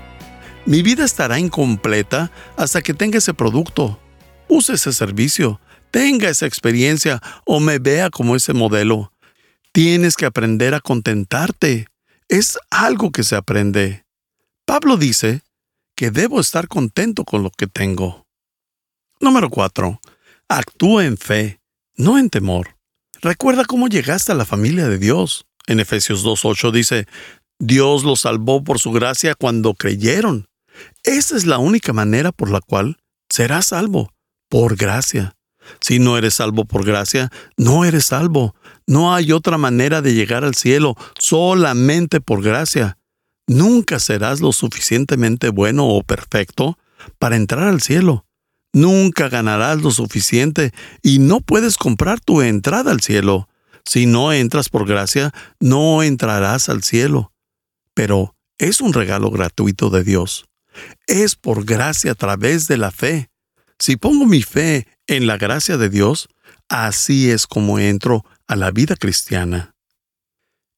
Mi 0.66 0.82
vida 0.82 1.06
estará 1.06 1.40
incompleta 1.40 2.32
hasta 2.58 2.82
que 2.82 2.94
tenga 2.94 3.20
ese 3.20 3.34
producto, 3.34 4.00
use 4.48 4.74
ese 4.74 4.94
servicio, 4.94 5.60
tenga 5.92 6.30
esa 6.30 6.46
experiencia 6.46 7.22
o 7.46 7.60
me 7.60 7.80
vea 7.80 8.10
como 8.10 8.36
ese 8.36 8.54
modelo. 8.54 9.12
Tienes 9.72 10.16
que 10.16 10.26
aprender 10.26 10.74
a 10.74 10.80
contentarte. 10.80 11.88
Es 12.28 12.58
algo 12.70 13.12
que 13.12 13.24
se 13.24 13.36
aprende. 13.36 14.06
Pablo 14.66 14.98
dice 14.98 15.42
que 15.96 16.12
debo 16.12 16.40
estar 16.40 16.68
contento 16.68 17.24
con 17.24 17.44
lo 17.44 17.52
que 17.52 17.68
tengo. 17.68 18.26
Número 19.20 19.50
4. 19.50 20.00
Actúa 20.50 21.06
en 21.06 21.18
fe, 21.18 21.60
no 21.96 22.18
en 22.18 22.30
temor. 22.30 22.76
Recuerda 23.22 23.66
cómo 23.66 23.88
llegaste 23.88 24.32
a 24.32 24.36
la 24.36 24.46
familia 24.46 24.88
de 24.88 24.98
Dios. 24.98 25.46
En 25.68 25.80
Efesios 25.80 26.26
2.8 26.26 26.72
dice, 26.72 27.08
Dios 27.60 28.04
los 28.04 28.22
salvó 28.22 28.64
por 28.64 28.80
su 28.80 28.92
gracia 28.92 29.36
cuando 29.36 29.74
creyeron. 29.74 30.48
Esa 31.04 31.38
es 31.38 31.46
la 31.46 31.58
única 31.58 31.94
manera 31.94 32.32
por 32.32 32.50
la 32.50 32.62
cual 32.62 32.98
serás 33.30 33.68
salvo, 33.68 34.14
por 34.50 34.76
gracia. 34.76 35.36
Si 35.80 36.00
no 36.00 36.18
eres 36.18 36.36
salvo 36.36 36.66
por 36.66 36.86
gracia, 36.86 37.32
no 37.58 37.86
eres 37.86 38.06
salvo. 38.06 38.56
No 38.88 39.14
hay 39.16 39.32
otra 39.32 39.58
manera 39.58 40.02
de 40.02 40.14
llegar 40.14 40.44
al 40.44 40.56
cielo, 40.56 40.96
solamente 41.18 42.22
por 42.22 42.44
gracia. 42.44 42.98
Nunca 43.48 44.00
serás 44.00 44.42
lo 44.42 44.52
suficientemente 44.52 45.50
bueno 45.50 45.88
o 45.88 46.04
perfecto 46.04 46.78
para 47.20 47.36
entrar 47.36 47.68
al 47.68 47.82
cielo. 47.82 48.26
Nunca 48.74 49.30
ganarás 49.30 49.82
lo 49.82 49.92
suficiente 49.92 50.74
y 51.02 51.20
no 51.20 51.40
puedes 51.40 51.78
comprar 51.78 52.20
tu 52.20 52.42
entrada 52.42 52.92
al 52.92 53.02
cielo. 53.02 53.48
Si 53.86 54.06
no 54.06 54.34
entras 54.34 54.70
por 54.70 54.88
gracia, 54.88 55.32
no 55.60 56.04
entrarás 56.04 56.70
al 56.70 56.84
cielo. 56.84 57.32
Pero 57.96 58.36
es 58.60 58.80
un 58.80 58.94
regalo 58.94 59.32
gratuito 59.32 59.90
de 59.90 60.04
Dios 60.04 60.46
es 61.08 61.36
por 61.36 61.66
gracia 61.66 62.12
a 62.12 62.16
través 62.16 62.68
de 62.68 62.78
la 62.78 62.92
fe. 62.92 63.30
Si 63.80 63.98
pongo 63.98 64.26
mi 64.26 64.42
fe 64.42 64.88
en 65.08 65.28
la 65.28 65.38
gracia 65.38 65.78
de 65.78 65.90
Dios, 65.90 66.30
así 66.70 67.30
es 67.30 67.48
como 67.48 67.80
entro 67.80 68.26
a 68.48 68.56
la 68.56 68.72
vida 68.72 68.96
cristiana. 68.96 69.74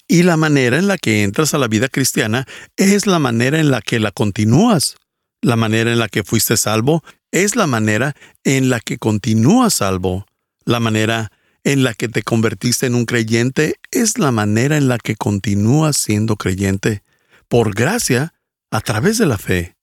Y 0.07 0.23
la 0.23 0.37
manera 0.37 0.77
en 0.77 0.87
la 0.87 0.97
que 0.97 1.23
entras 1.23 1.53
a 1.53 1.57
la 1.57 1.67
vida 1.67 1.89
cristiana 1.89 2.47
es 2.77 3.07
la 3.07 3.19
manera 3.19 3.59
en 3.59 3.71
la 3.71 3.81
que 3.81 3.99
la 3.99 4.11
continúas. 4.11 4.95
La 5.41 5.55
manera 5.55 5.91
en 5.91 5.99
la 5.99 6.07
que 6.07 6.23
fuiste 6.23 6.57
salvo 6.57 7.03
es 7.31 7.55
la 7.55 7.67
manera 7.67 8.15
en 8.43 8.69
la 8.69 8.79
que 8.79 8.97
continúas 8.97 9.75
salvo. 9.75 10.25
La 10.65 10.79
manera 10.79 11.31
en 11.63 11.83
la 11.83 11.93
que 11.93 12.07
te 12.07 12.23
convertiste 12.23 12.85
en 12.85 12.95
un 12.95 13.05
creyente 13.05 13.75
es 13.91 14.17
la 14.17 14.31
manera 14.31 14.77
en 14.77 14.87
la 14.87 14.97
que 14.97 15.15
continúas 15.15 15.97
siendo 15.97 16.37
creyente, 16.37 17.03
por 17.47 17.73
gracia, 17.73 18.33
a 18.71 18.81
través 18.81 19.17
de 19.17 19.25
la 19.25 19.37
fe. 19.37 19.75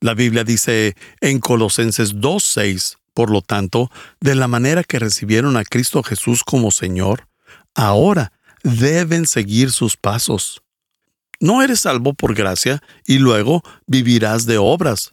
La 0.00 0.14
Biblia 0.14 0.44
dice 0.44 0.96
en 1.20 1.40
Colosenses 1.40 2.16
2.6, 2.16 2.96
por 3.14 3.30
lo 3.30 3.42
tanto, 3.42 3.90
de 4.20 4.34
la 4.34 4.48
manera 4.48 4.84
que 4.84 4.98
recibieron 4.98 5.56
a 5.56 5.64
Cristo 5.64 6.02
Jesús 6.02 6.42
como 6.44 6.70
Señor, 6.70 7.28
ahora 7.74 8.32
deben 8.62 9.26
seguir 9.26 9.72
sus 9.72 9.96
pasos. 9.96 10.62
No 11.40 11.62
eres 11.62 11.80
salvo 11.80 12.14
por 12.14 12.34
gracia 12.34 12.82
y 13.06 13.18
luego 13.18 13.62
vivirás 13.86 14.46
de 14.46 14.58
obras. 14.58 15.12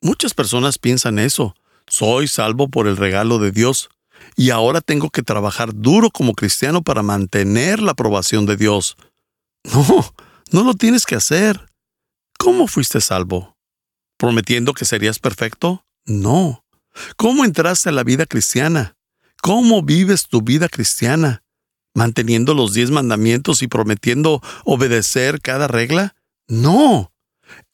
Muchas 0.00 0.34
personas 0.34 0.78
piensan 0.78 1.18
eso. 1.18 1.54
Soy 1.86 2.28
salvo 2.28 2.68
por 2.68 2.86
el 2.86 2.96
regalo 2.96 3.38
de 3.38 3.52
Dios 3.52 3.88
y 4.36 4.50
ahora 4.50 4.80
tengo 4.80 5.10
que 5.10 5.22
trabajar 5.22 5.70
duro 5.74 6.10
como 6.10 6.34
cristiano 6.34 6.82
para 6.82 7.02
mantener 7.02 7.80
la 7.80 7.92
aprobación 7.92 8.46
de 8.46 8.56
Dios. 8.56 8.96
No, 9.64 10.04
no 10.50 10.64
lo 10.64 10.74
tienes 10.74 11.04
que 11.04 11.14
hacer. 11.14 11.68
¿Cómo 12.38 12.66
fuiste 12.66 13.00
salvo? 13.00 13.56
¿Prometiendo 14.16 14.74
que 14.74 14.84
serías 14.84 15.18
perfecto? 15.18 15.84
No. 16.06 16.64
¿Cómo 17.16 17.44
entraste 17.44 17.88
a 17.88 17.92
la 17.92 18.04
vida 18.04 18.26
cristiana? 18.26 18.96
¿Cómo 19.42 19.82
vives 19.82 20.26
tu 20.28 20.42
vida 20.42 20.68
cristiana? 20.68 21.42
¿Manteniendo 21.94 22.54
los 22.54 22.74
diez 22.74 22.90
mandamientos 22.90 23.62
y 23.62 23.68
prometiendo 23.68 24.42
obedecer 24.64 25.40
cada 25.40 25.68
regla? 25.68 26.14
No. 26.48 27.12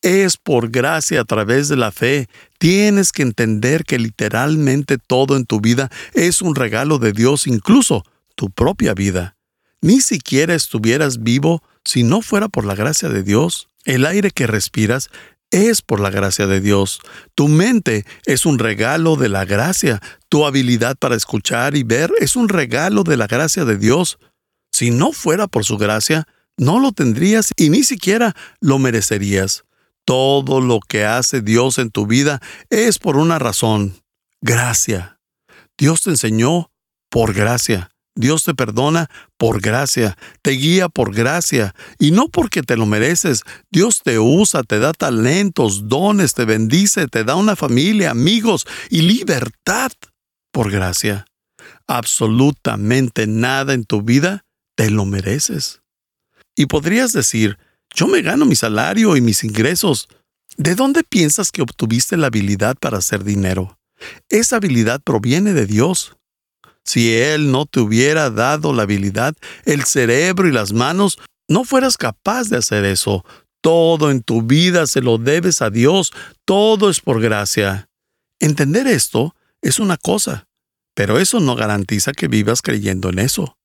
Es 0.02 0.36
por 0.36 0.70
gracia 0.70 1.20
a 1.20 1.24
través 1.24 1.68
de 1.68 1.76
la 1.76 1.92
fe. 1.92 2.28
Tienes 2.58 3.12
que 3.12 3.22
entender 3.22 3.84
que 3.84 3.98
literalmente 3.98 4.98
todo 4.98 5.36
en 5.36 5.46
tu 5.46 5.60
vida 5.60 5.90
es 6.12 6.42
un 6.42 6.54
regalo 6.54 6.98
de 6.98 7.12
Dios, 7.12 7.46
incluso 7.46 8.04
tu 8.34 8.50
propia 8.50 8.94
vida. 8.94 9.36
Ni 9.80 10.00
siquiera 10.00 10.54
estuvieras 10.54 11.22
vivo 11.22 11.62
si 11.84 12.02
no 12.02 12.22
fuera 12.22 12.48
por 12.48 12.64
la 12.64 12.74
gracia 12.74 13.08
de 13.08 13.22
Dios. 13.22 13.68
El 13.84 14.06
aire 14.06 14.30
que 14.30 14.46
respiras 14.46 15.10
es 15.50 15.82
por 15.82 16.00
la 16.00 16.10
gracia 16.10 16.46
de 16.46 16.60
Dios. 16.60 17.00
Tu 17.34 17.48
mente 17.48 18.04
es 18.26 18.46
un 18.46 18.58
regalo 18.58 19.16
de 19.16 19.28
la 19.28 19.44
gracia. 19.44 20.00
Tu 20.28 20.44
habilidad 20.44 20.96
para 20.96 21.14
escuchar 21.14 21.76
y 21.76 21.84
ver 21.84 22.12
es 22.18 22.34
un 22.34 22.48
regalo 22.48 23.04
de 23.04 23.16
la 23.16 23.26
gracia 23.26 23.64
de 23.64 23.78
Dios. 23.78 24.18
Si 24.72 24.90
no 24.90 25.12
fuera 25.12 25.46
por 25.46 25.64
su 25.64 25.76
gracia, 25.76 26.26
no 26.56 26.80
lo 26.80 26.92
tendrías 26.92 27.52
y 27.56 27.70
ni 27.70 27.84
siquiera 27.84 28.34
lo 28.60 28.78
merecerías. 28.78 29.64
Todo 30.04 30.60
lo 30.60 30.80
que 30.80 31.04
hace 31.04 31.40
Dios 31.40 31.78
en 31.78 31.90
tu 31.90 32.06
vida 32.06 32.40
es 32.68 32.98
por 32.98 33.16
una 33.16 33.38
razón, 33.38 34.02
gracia. 34.40 35.20
Dios 35.78 36.02
te 36.02 36.10
enseñó 36.10 36.70
por 37.10 37.32
gracia. 37.32 37.93
Dios 38.16 38.44
te 38.44 38.54
perdona 38.54 39.10
por 39.36 39.60
gracia, 39.60 40.16
te 40.42 40.52
guía 40.52 40.88
por 40.88 41.12
gracia, 41.14 41.74
y 41.98 42.12
no 42.12 42.28
porque 42.28 42.62
te 42.62 42.76
lo 42.76 42.86
mereces. 42.86 43.42
Dios 43.70 44.02
te 44.04 44.18
usa, 44.18 44.62
te 44.62 44.78
da 44.78 44.92
talentos, 44.92 45.88
dones, 45.88 46.34
te 46.34 46.44
bendice, 46.44 47.08
te 47.08 47.24
da 47.24 47.34
una 47.34 47.56
familia, 47.56 48.10
amigos 48.10 48.66
y 48.88 49.02
libertad 49.02 49.90
por 50.52 50.70
gracia. 50.70 51.26
Absolutamente 51.86 53.26
nada 53.26 53.74
en 53.74 53.84
tu 53.84 54.02
vida 54.02 54.44
te 54.76 54.90
lo 54.90 55.04
mereces. 55.04 55.82
Y 56.56 56.66
podrías 56.66 57.12
decir, 57.12 57.58
yo 57.94 58.06
me 58.06 58.22
gano 58.22 58.44
mi 58.44 58.54
salario 58.54 59.16
y 59.16 59.20
mis 59.20 59.44
ingresos. 59.44 60.08
¿De 60.56 60.76
dónde 60.76 61.02
piensas 61.02 61.50
que 61.50 61.62
obtuviste 61.62 62.16
la 62.16 62.28
habilidad 62.28 62.76
para 62.78 62.98
hacer 62.98 63.24
dinero? 63.24 63.78
Esa 64.28 64.56
habilidad 64.56 65.00
proviene 65.02 65.52
de 65.52 65.66
Dios. 65.66 66.16
Si 66.84 67.14
Él 67.14 67.50
no 67.50 67.66
te 67.66 67.80
hubiera 67.80 68.30
dado 68.30 68.72
la 68.72 68.82
habilidad, 68.82 69.34
el 69.64 69.84
cerebro 69.84 70.48
y 70.48 70.52
las 70.52 70.72
manos, 70.72 71.18
no 71.48 71.64
fueras 71.64 71.96
capaz 71.96 72.48
de 72.48 72.58
hacer 72.58 72.84
eso. 72.84 73.24
Todo 73.60 74.10
en 74.10 74.22
tu 74.22 74.42
vida 74.42 74.86
se 74.86 75.00
lo 75.00 75.18
debes 75.18 75.62
a 75.62 75.70
Dios, 75.70 76.12
todo 76.44 76.90
es 76.90 77.00
por 77.00 77.20
gracia. 77.20 77.88
Entender 78.38 78.86
esto 78.86 79.34
es 79.62 79.78
una 79.78 79.96
cosa, 79.96 80.46
pero 80.94 81.18
eso 81.18 81.40
no 81.40 81.56
garantiza 81.56 82.12
que 82.12 82.28
vivas 82.28 82.60
creyendo 82.60 83.08
en 83.08 83.18
eso. 83.18 83.56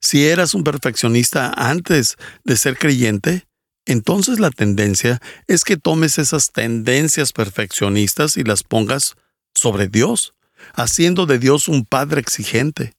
Si 0.00 0.26
eras 0.26 0.54
un 0.54 0.64
perfeccionista 0.64 1.52
antes 1.56 2.16
de 2.44 2.56
ser 2.56 2.76
creyente, 2.76 3.46
entonces 3.86 4.40
la 4.40 4.50
tendencia 4.50 5.20
es 5.46 5.64
que 5.64 5.76
tomes 5.76 6.18
esas 6.18 6.52
tendencias 6.52 7.32
perfeccionistas 7.32 8.36
y 8.36 8.44
las 8.44 8.62
pongas 8.62 9.16
sobre 9.54 9.88
Dios, 9.88 10.34
haciendo 10.74 11.26
de 11.26 11.38
Dios 11.38 11.68
un 11.68 11.84
Padre 11.84 12.20
exigente. 12.20 12.94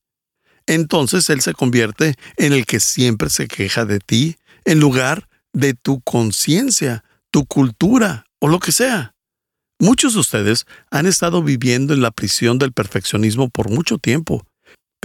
Entonces 0.68 1.30
Él 1.30 1.42
se 1.42 1.54
convierte 1.54 2.16
en 2.38 2.54
el 2.54 2.66
que 2.66 2.80
siempre 2.80 3.30
se 3.30 3.48
queja 3.48 3.86
de 3.86 4.00
ti, 4.00 4.38
en 4.64 4.80
lugar 4.80 5.28
de 5.54 5.74
tu 5.74 6.02
conciencia, 6.02 7.04
tu 7.32 7.46
cultura 7.46 8.26
o 8.40 8.48
lo 8.48 8.60
que 8.60 8.72
sea. 8.72 9.14
Muchos 9.80 10.14
de 10.14 10.22
ustedes 10.22 10.66
han 10.90 11.06
estado 11.06 11.44
viviendo 11.44 11.94
en 11.94 12.02
la 12.02 12.12
prisión 12.12 12.58
del 12.58 12.72
perfeccionismo 12.72 13.50
por 13.50 13.70
mucho 13.70 13.98
tiempo 13.98 14.46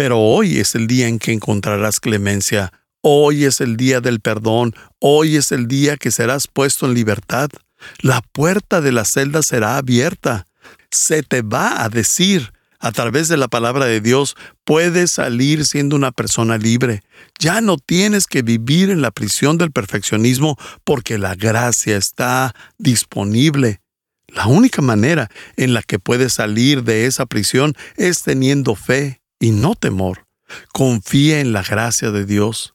pero 0.01 0.19
hoy 0.19 0.59
es 0.59 0.75
el 0.75 0.87
día 0.87 1.09
en 1.09 1.19
que 1.19 1.31
encontrarás 1.31 2.01
clemencia, 2.01 2.73
hoy 3.03 3.45
es 3.45 3.61
el 3.61 3.77
día 3.77 4.01
del 4.01 4.21
perdón, 4.21 4.75
hoy 4.99 5.37
es 5.37 5.53
el 5.53 5.69
día 5.69 5.99
que 5.99 6.11
serás 6.11 6.49
puesto 6.49 6.87
en 6.87 6.95
libertad. 6.95 7.51
La 7.99 8.23
puerta 8.23 8.81
de 8.81 8.93
la 8.93 9.05
celda 9.05 9.43
será 9.43 9.77
abierta. 9.77 10.47
Se 10.91 11.23
te 11.23 11.43
va 11.43 11.85
a 11.85 11.89
decir, 11.89 12.53
a 12.81 12.93
través 12.93 13.29
de 13.29 13.37
la 13.37 13.49
palabra 13.49 13.85
de 13.85 14.01
Dios, 14.01 14.37
puedes 14.65 15.11
salir 15.11 15.67
siendo 15.67 15.97
una 15.97 16.13
persona 16.13 16.57
libre. 16.57 17.03
Ya 17.39 17.61
no 17.61 17.77
tienes 17.77 18.27
que 18.27 18.43
vivir 18.43 18.89
en 18.89 19.03
la 19.03 19.11
prisión 19.11 19.59
del 19.59 19.71
perfeccionismo 19.71 20.57
porque 20.83 21.19
la 21.19 21.35
gracia 21.35 21.97
está 21.97 22.55
disponible. 22.79 23.83
La 24.29 24.47
única 24.47 24.81
manera 24.81 25.29
en 25.57 25.75
la 25.75 25.83
que 25.83 25.99
puedes 25.99 26.33
salir 26.33 26.83
de 26.83 27.07
esa 27.07 27.27
prisión 27.27 27.75
es 27.97 28.23
teniendo 28.23 28.75
fe 28.75 29.21
y 29.39 29.51
no 29.51 29.75
temor. 29.75 30.27
Confía 30.73 31.41
en 31.41 31.53
la 31.53 31.63
gracia 31.63 32.11
de 32.11 32.25
Dios. 32.25 32.75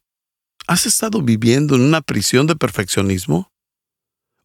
¿Has 0.68 0.86
estado 0.86 1.22
viviendo 1.22 1.76
en 1.76 1.82
una 1.82 2.02
prisión 2.02 2.46
de 2.48 2.56
perfeccionismo? 2.56 3.52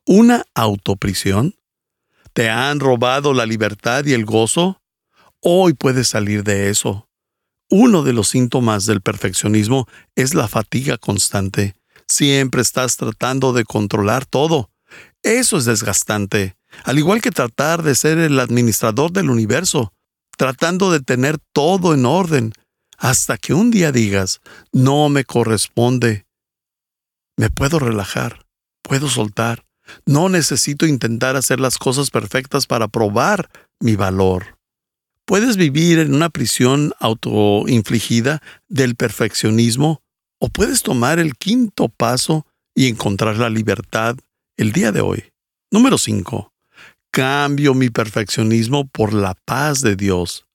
¿Una 0.07 0.45
autoprisión? 0.55 1.55
¿Te 2.33 2.49
han 2.49 2.81
robado 2.81 3.35
la 3.35 3.47
libertad 3.47 4.05
y 4.05 4.13
el 4.13 4.25
gozo? 4.25 4.81
Hoy 5.41 5.75
puedes 5.75 6.09
salir 6.09 6.45
de 6.45 6.71
eso. 6.71 7.09
Uno 7.71 8.03
de 8.03 8.13
los 8.13 8.29
síntomas 8.29 8.87
del 8.87 9.01
perfeccionismo 9.01 9.87
es 10.15 10.35
la 10.35 10.49
fatiga 10.49 10.99
constante. 10.99 11.77
Siempre 12.09 12.63
estás 12.63 12.97
tratando 12.97 13.53
de 13.53 13.65
controlar 13.65 14.27
todo. 14.27 14.71
Eso 15.23 15.59
es 15.59 15.65
desgastante, 15.67 16.57
al 16.85 16.99
igual 16.99 17.21
que 17.21 17.31
tratar 17.31 17.83
de 17.83 17.95
ser 17.95 18.19
el 18.19 18.41
administrador 18.41 19.13
del 19.13 19.31
universo 19.31 19.93
tratando 20.41 20.91
de 20.91 21.01
tener 21.01 21.37
todo 21.53 21.93
en 21.93 22.07
orden, 22.07 22.55
hasta 22.97 23.37
que 23.37 23.53
un 23.53 23.71
día 23.71 23.93
digas, 23.93 24.41
no 24.73 25.11
me 25.11 25.27
corresponde. 25.27 26.25
Me 27.37 27.51
puedo 27.51 27.79
relajar, 27.79 28.47
puedo 28.81 29.11
soltar, 29.11 29.67
no 30.07 30.29
necesito 30.29 30.87
intentar 30.87 31.37
hacer 31.37 31.61
las 31.61 31.79
cosas 31.79 32.11
perfectas 32.11 32.67
para 32.67 32.89
probar 32.89 33.51
mi 33.81 33.97
valor. 33.97 34.59
Puedes 35.25 35.57
vivir 35.57 35.99
en 35.99 36.15
una 36.15 36.29
prisión 36.29 36.93
autoinfligida 36.99 38.43
del 38.69 38.97
perfeccionismo 38.97 40.03
o 40.41 40.49
puedes 40.49 40.83
tomar 40.83 41.19
el 41.19 41.37
quinto 41.37 41.89
paso 41.89 42.47
y 42.75 42.89
encontrar 42.89 43.37
la 43.37 43.51
libertad 43.51 44.17
el 44.57 44.73
día 44.73 44.91
de 44.91 45.01
hoy. 45.01 45.25
Número 45.71 45.99
5. 45.99 46.53
Cambio 47.13 47.75
mi 47.75 47.91
perfeccionismo 47.91 48.89
por 48.89 49.13
la 49.13 49.35
paz 49.45 49.83
de 49.83 49.97
Dios. 49.97 50.47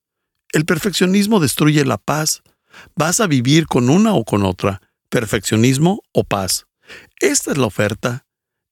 El 0.52 0.66
perfeccionismo 0.66 1.40
destruye 1.40 1.86
la 1.86 1.98
paz. 1.98 2.42
Vas 2.96 3.20
a 3.20 3.28
vivir 3.28 3.68
con 3.68 3.90
una 3.90 4.14
o 4.14 4.24
con 4.26 4.44
otra, 4.44 4.82
perfeccionismo 5.10 6.02
o 6.12 6.24
paz. 6.24 6.66
Esta 7.20 7.52
es 7.52 7.58
la 7.58 7.66
oferta. 7.66 8.25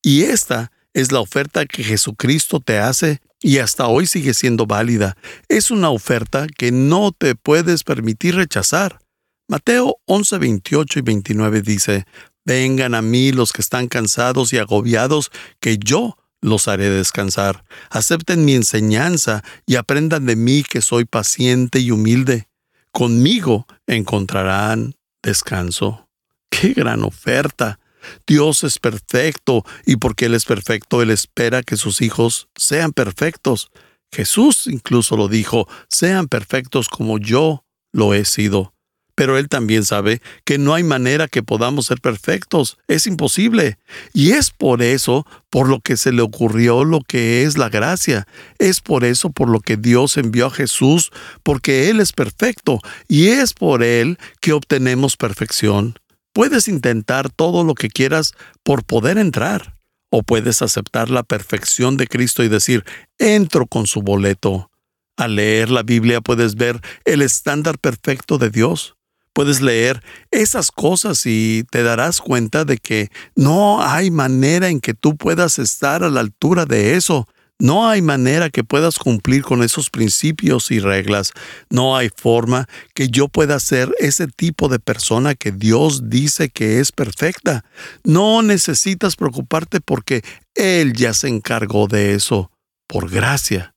Y 0.03 0.23
esta 0.23 0.71
es 0.93 1.11
la 1.11 1.21
oferta 1.21 1.65
que 1.65 1.83
Jesucristo 1.83 2.59
te 2.59 2.77
hace 2.77 3.21
y 3.41 3.57
hasta 3.59 3.87
hoy 3.87 4.05
sigue 4.05 4.33
siendo 4.33 4.67
válida. 4.67 5.15
Es 5.47 5.71
una 5.71 5.89
oferta 5.89 6.45
que 6.47 6.71
no 6.71 7.11
te 7.11 7.35
puedes 7.35 7.83
permitir 7.83 8.35
rechazar. 8.35 8.99
Mateo 9.47 9.97
11, 10.05 10.37
28 10.37 10.99
y 10.99 11.01
29 11.01 11.61
dice, 11.61 12.05
Vengan 12.45 12.95
a 12.95 13.01
mí 13.01 13.31
los 13.31 13.53
que 13.53 13.61
están 13.61 13.87
cansados 13.87 14.51
y 14.51 14.57
agobiados, 14.57 15.31
que 15.61 15.77
yo 15.77 16.17
los 16.41 16.67
haré 16.67 16.89
descansar. 16.89 17.63
Acepten 17.89 18.43
mi 18.43 18.53
enseñanza 18.53 19.43
y 19.65 19.75
aprendan 19.75 20.25
de 20.25 20.35
mí 20.35 20.63
que 20.63 20.81
soy 20.81 21.05
paciente 21.05 21.79
y 21.79 21.91
humilde. 21.91 22.49
Conmigo 22.91 23.65
encontrarán 23.87 24.95
descanso. 25.21 26.09
¡Qué 26.49 26.73
gran 26.73 27.03
oferta! 27.03 27.79
Dios 28.27 28.63
es 28.63 28.79
perfecto 28.79 29.65
y 29.85 29.97
porque 29.97 30.25
Él 30.25 30.33
es 30.33 30.45
perfecto, 30.45 31.01
Él 31.01 31.09
espera 31.09 31.63
que 31.63 31.77
sus 31.77 32.01
hijos 32.01 32.47
sean 32.55 32.91
perfectos. 32.91 33.71
Jesús 34.11 34.67
incluso 34.67 35.17
lo 35.17 35.27
dijo, 35.27 35.67
sean 35.89 36.27
perfectos 36.27 36.87
como 36.87 37.17
yo 37.17 37.65
lo 37.91 38.13
he 38.13 38.25
sido. 38.25 38.73
Pero 39.15 39.37
Él 39.37 39.47
también 39.47 39.85
sabe 39.85 40.21
que 40.43 40.57
no 40.57 40.73
hay 40.73 40.83
manera 40.83 41.27
que 41.27 41.43
podamos 41.43 41.85
ser 41.85 42.01
perfectos. 42.01 42.77
Es 42.87 43.05
imposible. 43.05 43.77
Y 44.11 44.31
es 44.31 44.49
por 44.49 44.81
eso 44.81 45.27
por 45.49 45.69
lo 45.69 45.79
que 45.81 45.97
se 45.97 46.11
le 46.11 46.23
ocurrió 46.23 46.83
lo 46.83 47.01
que 47.01 47.43
es 47.43 47.57
la 47.57 47.69
gracia. 47.69 48.27
Es 48.57 48.81
por 48.81 49.03
eso 49.03 49.29
por 49.29 49.49
lo 49.49 49.59
que 49.59 49.77
Dios 49.77 50.17
envió 50.17 50.47
a 50.47 50.51
Jesús, 50.51 51.11
porque 51.43 51.89
Él 51.89 51.99
es 51.99 52.11
perfecto. 52.11 52.79
Y 53.07 53.27
es 53.27 53.53
por 53.53 53.83
Él 53.83 54.17
que 54.41 54.53
obtenemos 54.53 55.15
perfección. 55.15 55.99
Puedes 56.33 56.67
intentar 56.67 57.29
todo 57.29 57.63
lo 57.63 57.75
que 57.75 57.89
quieras 57.89 58.33
por 58.63 58.83
poder 58.83 59.17
entrar. 59.17 59.77
O 60.09 60.23
puedes 60.23 60.61
aceptar 60.61 61.09
la 61.09 61.23
perfección 61.23 61.97
de 61.97 62.07
Cristo 62.07 62.43
y 62.43 62.49
decir, 62.49 62.83
entro 63.17 63.65
con 63.67 63.87
su 63.87 64.01
boleto. 64.01 64.69
Al 65.15 65.35
leer 65.35 65.69
la 65.69 65.83
Biblia 65.83 66.21
puedes 66.21 66.55
ver 66.55 66.81
el 67.05 67.21
estándar 67.21 67.77
perfecto 67.77 68.37
de 68.37 68.49
Dios. 68.49 68.95
Puedes 69.33 69.61
leer 69.61 70.03
esas 70.29 70.69
cosas 70.71 71.25
y 71.25 71.65
te 71.71 71.81
darás 71.81 72.19
cuenta 72.19 72.65
de 72.65 72.77
que 72.77 73.09
no 73.35 73.83
hay 73.83 74.11
manera 74.11 74.69
en 74.69 74.79
que 74.79 74.93
tú 74.93 75.17
puedas 75.17 75.57
estar 75.57 76.03
a 76.03 76.09
la 76.09 76.19
altura 76.19 76.65
de 76.65 76.95
eso. 76.95 77.27
No 77.59 77.87
hay 77.87 78.01
manera 78.01 78.49
que 78.49 78.63
puedas 78.63 78.97
cumplir 78.97 79.43
con 79.43 79.63
esos 79.63 79.89
principios 79.89 80.71
y 80.71 80.79
reglas. 80.79 81.31
No 81.69 81.95
hay 81.95 82.09
forma 82.09 82.67
que 82.93 83.07
yo 83.07 83.27
pueda 83.27 83.59
ser 83.59 83.93
ese 83.99 84.27
tipo 84.27 84.67
de 84.67 84.79
persona 84.79 85.35
que 85.35 85.51
Dios 85.51 86.09
dice 86.09 86.49
que 86.49 86.79
es 86.79 86.91
perfecta. 86.91 87.63
No 88.03 88.41
necesitas 88.41 89.15
preocuparte 89.15 89.79
porque 89.81 90.23
Él 90.55 90.93
ya 90.93 91.13
se 91.13 91.29
encargó 91.29 91.87
de 91.87 92.15
eso, 92.15 92.51
por 92.87 93.09
gracia. 93.09 93.75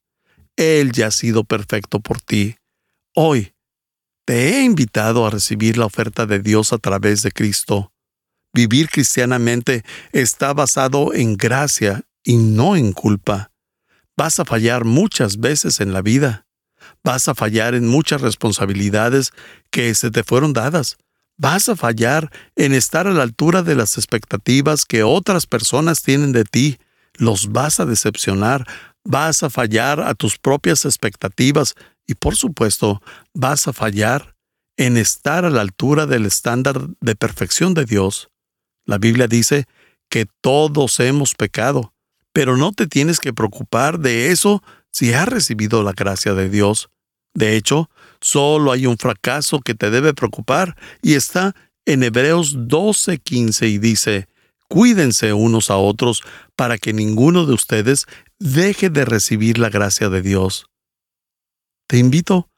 Él 0.57 0.91
ya 0.91 1.07
ha 1.07 1.11
sido 1.11 1.43
perfecto 1.43 1.99
por 1.99 2.19
ti. 2.19 2.57
Hoy 3.15 3.53
te 4.25 4.49
he 4.49 4.63
invitado 4.63 5.25
a 5.25 5.29
recibir 5.29 5.77
la 5.77 5.85
oferta 5.85 6.25
de 6.25 6.39
Dios 6.39 6.73
a 6.73 6.77
través 6.79 7.21
de 7.21 7.31
Cristo. 7.31 7.93
Vivir 8.53 8.89
cristianamente 8.89 9.83
está 10.11 10.53
basado 10.53 11.13
en 11.13 11.37
gracia 11.37 12.01
y 12.23 12.37
no 12.37 12.75
en 12.75 12.91
culpa. 12.91 13.51
Vas 14.17 14.39
a 14.39 14.45
fallar 14.45 14.83
muchas 14.83 15.37
veces 15.37 15.79
en 15.79 15.93
la 15.93 16.01
vida. 16.01 16.47
Vas 17.03 17.27
a 17.27 17.35
fallar 17.35 17.75
en 17.75 17.87
muchas 17.87 18.21
responsabilidades 18.21 19.31
que 19.69 19.93
se 19.93 20.09
te 20.09 20.23
fueron 20.23 20.53
dadas. 20.53 20.97
Vas 21.37 21.69
a 21.69 21.75
fallar 21.75 22.31
en 22.55 22.73
estar 22.73 23.05
a 23.05 23.11
la 23.11 23.21
altura 23.21 23.61
de 23.61 23.75
las 23.75 23.97
expectativas 23.97 24.85
que 24.85 25.03
otras 25.03 25.45
personas 25.45 26.01
tienen 26.01 26.31
de 26.31 26.45
ti. 26.45 26.79
Los 27.13 27.51
vas 27.51 27.79
a 27.79 27.85
decepcionar. 27.85 28.65
Vas 29.03 29.43
a 29.43 29.51
fallar 29.51 29.99
a 30.01 30.15
tus 30.15 30.39
propias 30.39 30.85
expectativas 30.85 31.75
y 32.07 32.15
por 32.15 32.35
supuesto, 32.35 33.01
vas 33.33 33.67
a 33.67 33.73
fallar 33.73 34.35
en 34.77 34.97
estar 34.97 35.43
a 35.45 35.49
la 35.49 35.61
altura 35.61 36.05
del 36.05 36.25
estándar 36.25 36.87
de 37.01 37.15
perfección 37.15 37.73
de 37.73 37.85
Dios. 37.85 38.29
La 38.85 38.97
Biblia 38.97 39.27
dice 39.27 39.65
que 40.09 40.25
todos 40.41 40.99
hemos 41.01 41.35
pecado, 41.35 41.93
pero 42.37 42.55
no 42.55 42.71
te 42.71 42.85
tienes 42.85 43.19
que 43.19 43.33
preocupar 43.33 43.97
de 43.97 44.29
eso 44.29 44.61
si 44.91 45.11
has 45.11 45.27
recibido 45.27 45.81
la 45.81 45.93
gracia 45.93 46.35
de 46.35 46.51
Dios. 46.51 46.91
De 47.33 47.55
hecho, 47.55 47.89
solo 48.21 48.71
hay 48.71 48.85
un 48.85 48.99
fracaso 48.99 49.59
que 49.59 49.73
te 49.73 49.89
debe 49.89 50.13
preocupar 50.13 50.77
y 51.01 51.15
está 51.15 51.55
en 51.87 52.03
Hebreos 52.03 52.55
12:15 52.55 53.67
y 53.69 53.79
dice, 53.79 54.27
Cuídense 54.69 55.33
unos 55.33 55.71
a 55.71 55.77
otros 55.77 56.21
para 56.55 56.77
que 56.77 56.93
ninguno 56.93 57.47
de 57.47 57.53
ustedes 57.53 58.05
deje 58.37 58.91
de 58.91 59.03
recibir 59.03 59.57
la 59.57 59.69
gracia 59.69 60.09
de 60.09 60.21
Dios. 60.21 60.67
Te 61.87 61.97
invito 61.97 62.51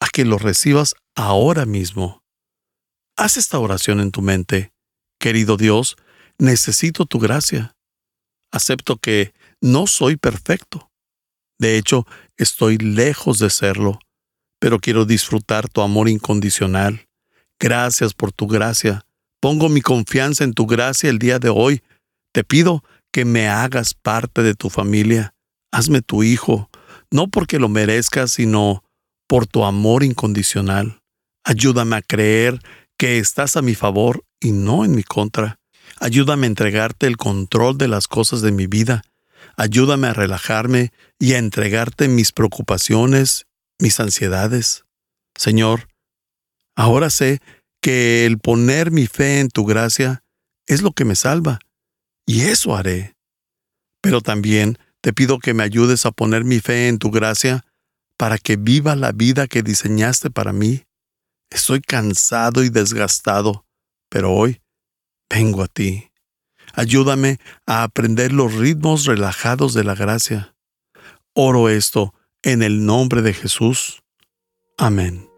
a 0.00 0.08
que 0.10 0.26
lo 0.26 0.36
recibas 0.36 0.96
ahora 1.16 1.64
mismo. 1.64 2.20
Haz 3.16 3.38
esta 3.38 3.58
oración 3.58 4.00
en 4.00 4.10
tu 4.10 4.20
mente. 4.20 4.74
Querido 5.18 5.56
Dios, 5.56 5.96
necesito 6.36 7.06
tu 7.06 7.18
gracia. 7.18 7.73
Acepto 8.54 8.98
que 8.98 9.34
no 9.60 9.88
soy 9.88 10.16
perfecto. 10.16 10.92
De 11.58 11.76
hecho, 11.76 12.06
estoy 12.36 12.78
lejos 12.78 13.40
de 13.40 13.50
serlo, 13.50 13.98
pero 14.60 14.78
quiero 14.78 15.06
disfrutar 15.06 15.68
tu 15.68 15.80
amor 15.80 16.08
incondicional. 16.08 17.08
Gracias 17.58 18.14
por 18.14 18.30
tu 18.30 18.46
gracia. 18.46 19.06
Pongo 19.40 19.68
mi 19.68 19.80
confianza 19.80 20.44
en 20.44 20.54
tu 20.54 20.66
gracia 20.66 21.10
el 21.10 21.18
día 21.18 21.40
de 21.40 21.48
hoy. 21.48 21.82
Te 22.32 22.44
pido 22.44 22.84
que 23.12 23.24
me 23.24 23.48
hagas 23.48 23.92
parte 23.92 24.44
de 24.44 24.54
tu 24.54 24.70
familia. 24.70 25.34
Hazme 25.72 26.00
tu 26.00 26.22
hijo, 26.22 26.70
no 27.10 27.26
porque 27.26 27.58
lo 27.58 27.68
merezcas, 27.68 28.30
sino 28.30 28.84
por 29.26 29.48
tu 29.48 29.64
amor 29.64 30.04
incondicional. 30.04 31.02
Ayúdame 31.42 31.96
a 31.96 32.02
creer 32.02 32.60
que 32.96 33.18
estás 33.18 33.56
a 33.56 33.62
mi 33.62 33.74
favor 33.74 34.24
y 34.38 34.52
no 34.52 34.84
en 34.84 34.94
mi 34.94 35.02
contra. 35.02 35.58
Ayúdame 36.00 36.46
a 36.46 36.48
entregarte 36.48 37.06
el 37.06 37.16
control 37.16 37.78
de 37.78 37.88
las 37.88 38.08
cosas 38.08 38.42
de 38.42 38.52
mi 38.52 38.66
vida. 38.66 39.02
Ayúdame 39.56 40.08
a 40.08 40.12
relajarme 40.12 40.92
y 41.18 41.34
a 41.34 41.38
entregarte 41.38 42.08
mis 42.08 42.32
preocupaciones, 42.32 43.46
mis 43.78 44.00
ansiedades. 44.00 44.84
Señor, 45.36 45.88
ahora 46.76 47.10
sé 47.10 47.40
que 47.80 48.26
el 48.26 48.38
poner 48.38 48.90
mi 48.90 49.06
fe 49.06 49.40
en 49.40 49.48
tu 49.48 49.64
gracia 49.64 50.22
es 50.66 50.82
lo 50.82 50.92
que 50.92 51.04
me 51.04 51.14
salva, 51.14 51.58
y 52.26 52.42
eso 52.42 52.74
haré. 52.74 53.14
Pero 54.00 54.20
también 54.20 54.78
te 55.00 55.12
pido 55.12 55.38
que 55.38 55.54
me 55.54 55.62
ayudes 55.62 56.06
a 56.06 56.10
poner 56.10 56.44
mi 56.44 56.60
fe 56.60 56.88
en 56.88 56.98
tu 56.98 57.10
gracia 57.10 57.64
para 58.16 58.38
que 58.38 58.56
viva 58.56 58.96
la 58.96 59.12
vida 59.12 59.46
que 59.46 59.62
diseñaste 59.62 60.30
para 60.30 60.52
mí. 60.52 60.84
Estoy 61.50 61.80
cansado 61.80 62.64
y 62.64 62.70
desgastado, 62.70 63.66
pero 64.08 64.32
hoy 64.32 64.62
vengo 65.28 65.62
a 65.62 65.68
ti. 65.68 66.10
Ayúdame 66.72 67.38
a 67.66 67.82
aprender 67.82 68.32
los 68.32 68.54
ritmos 68.54 69.04
relajados 69.04 69.74
de 69.74 69.84
la 69.84 69.94
gracia. 69.94 70.56
Oro 71.34 71.68
esto 71.68 72.14
en 72.42 72.62
el 72.62 72.84
nombre 72.84 73.22
de 73.22 73.32
Jesús. 73.32 74.02
Amén. 74.78 75.28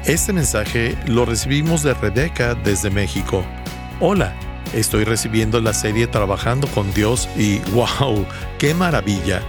Este 0.06 0.34
mensaje 0.34 0.98
lo 1.06 1.26
recibimos 1.26 1.84
de 1.84 1.94
Rebeca 1.94 2.54
desde 2.54 2.90
México. 2.90 3.46
Hola, 4.02 4.34
estoy 4.74 5.06
recibiendo 5.06 5.62
la 5.62 5.74
serie 5.74 6.08
Trabajando 6.08 6.68
con 6.68 6.94
Dios 6.94 7.30
y 7.38 7.60
wow, 7.72 8.26
qué 8.60 8.74
maravilla. 8.74 9.42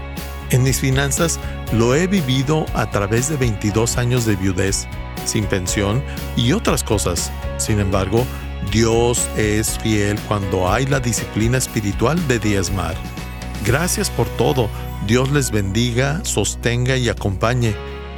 En 0.50 0.62
mis 0.62 0.78
finanzas 0.78 1.40
lo 1.72 1.96
he 1.96 2.07
vivido 2.07 2.66
a 2.74 2.90
través 2.90 3.28
de 3.28 3.37
22 3.38 3.98
años 3.98 4.24
de 4.24 4.37
viudez, 4.37 4.87
sin 5.24 5.46
pensión 5.46 6.00
y 6.37 6.52
otras 6.52 6.85
cosas. 6.85 7.33
Sin 7.57 7.81
embargo, 7.81 8.24
Dios 8.70 9.28
es 9.37 9.78
fiel 9.81 10.16
cuando 10.28 10.70
hay 10.70 10.87
la 10.87 11.00
disciplina 11.00 11.59
espiritual 11.59 12.28
de 12.28 12.38
diezmar. 12.38 12.94
Gracias 13.64 14.11
por 14.11 14.27
todo. 14.37 14.68
Dios 15.07 15.31
les 15.31 15.51
bendiga, 15.51 16.25
sostenga 16.25 16.96
y 16.96 17.09
acompañe. 17.09 17.75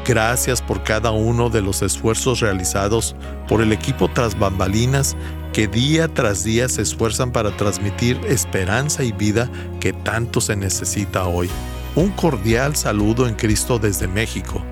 Gracias 0.06 0.62
por 0.62 0.82
cada 0.82 1.10
uno 1.10 1.50
de 1.50 1.62
los 1.62 1.82
esfuerzos 1.82 2.40
realizados 2.40 3.16
por 3.48 3.60
el 3.62 3.72
equipo 3.72 4.08
tras 4.08 4.38
bambalinas 4.38 5.16
que 5.52 5.66
día 5.66 6.08
tras 6.08 6.44
día 6.44 6.68
se 6.68 6.82
esfuerzan 6.82 7.30
para 7.30 7.56
transmitir 7.56 8.20
esperanza 8.26 9.04
y 9.04 9.12
vida 9.12 9.48
que 9.80 9.92
tanto 9.92 10.40
se 10.40 10.56
necesita 10.56 11.26
hoy. 11.26 11.48
Un 11.94 12.10
cordial 12.10 12.74
saludo 12.74 13.28
en 13.28 13.34
Cristo 13.34 13.78
desde 13.78 14.08
México. 14.08 14.62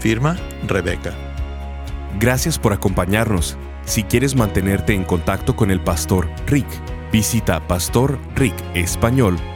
Firma 0.00 0.36
Rebeca. 0.66 1.14
Gracias 2.18 2.58
por 2.58 2.72
acompañarnos. 2.72 3.56
Si 3.84 4.02
quieres 4.02 4.34
mantenerte 4.34 4.94
en 4.94 5.04
contacto 5.04 5.54
con 5.54 5.70
el 5.70 5.80
pastor 5.80 6.28
Rick, 6.46 6.66
visita 7.12 7.66
pastorricespañol.com 7.66 9.51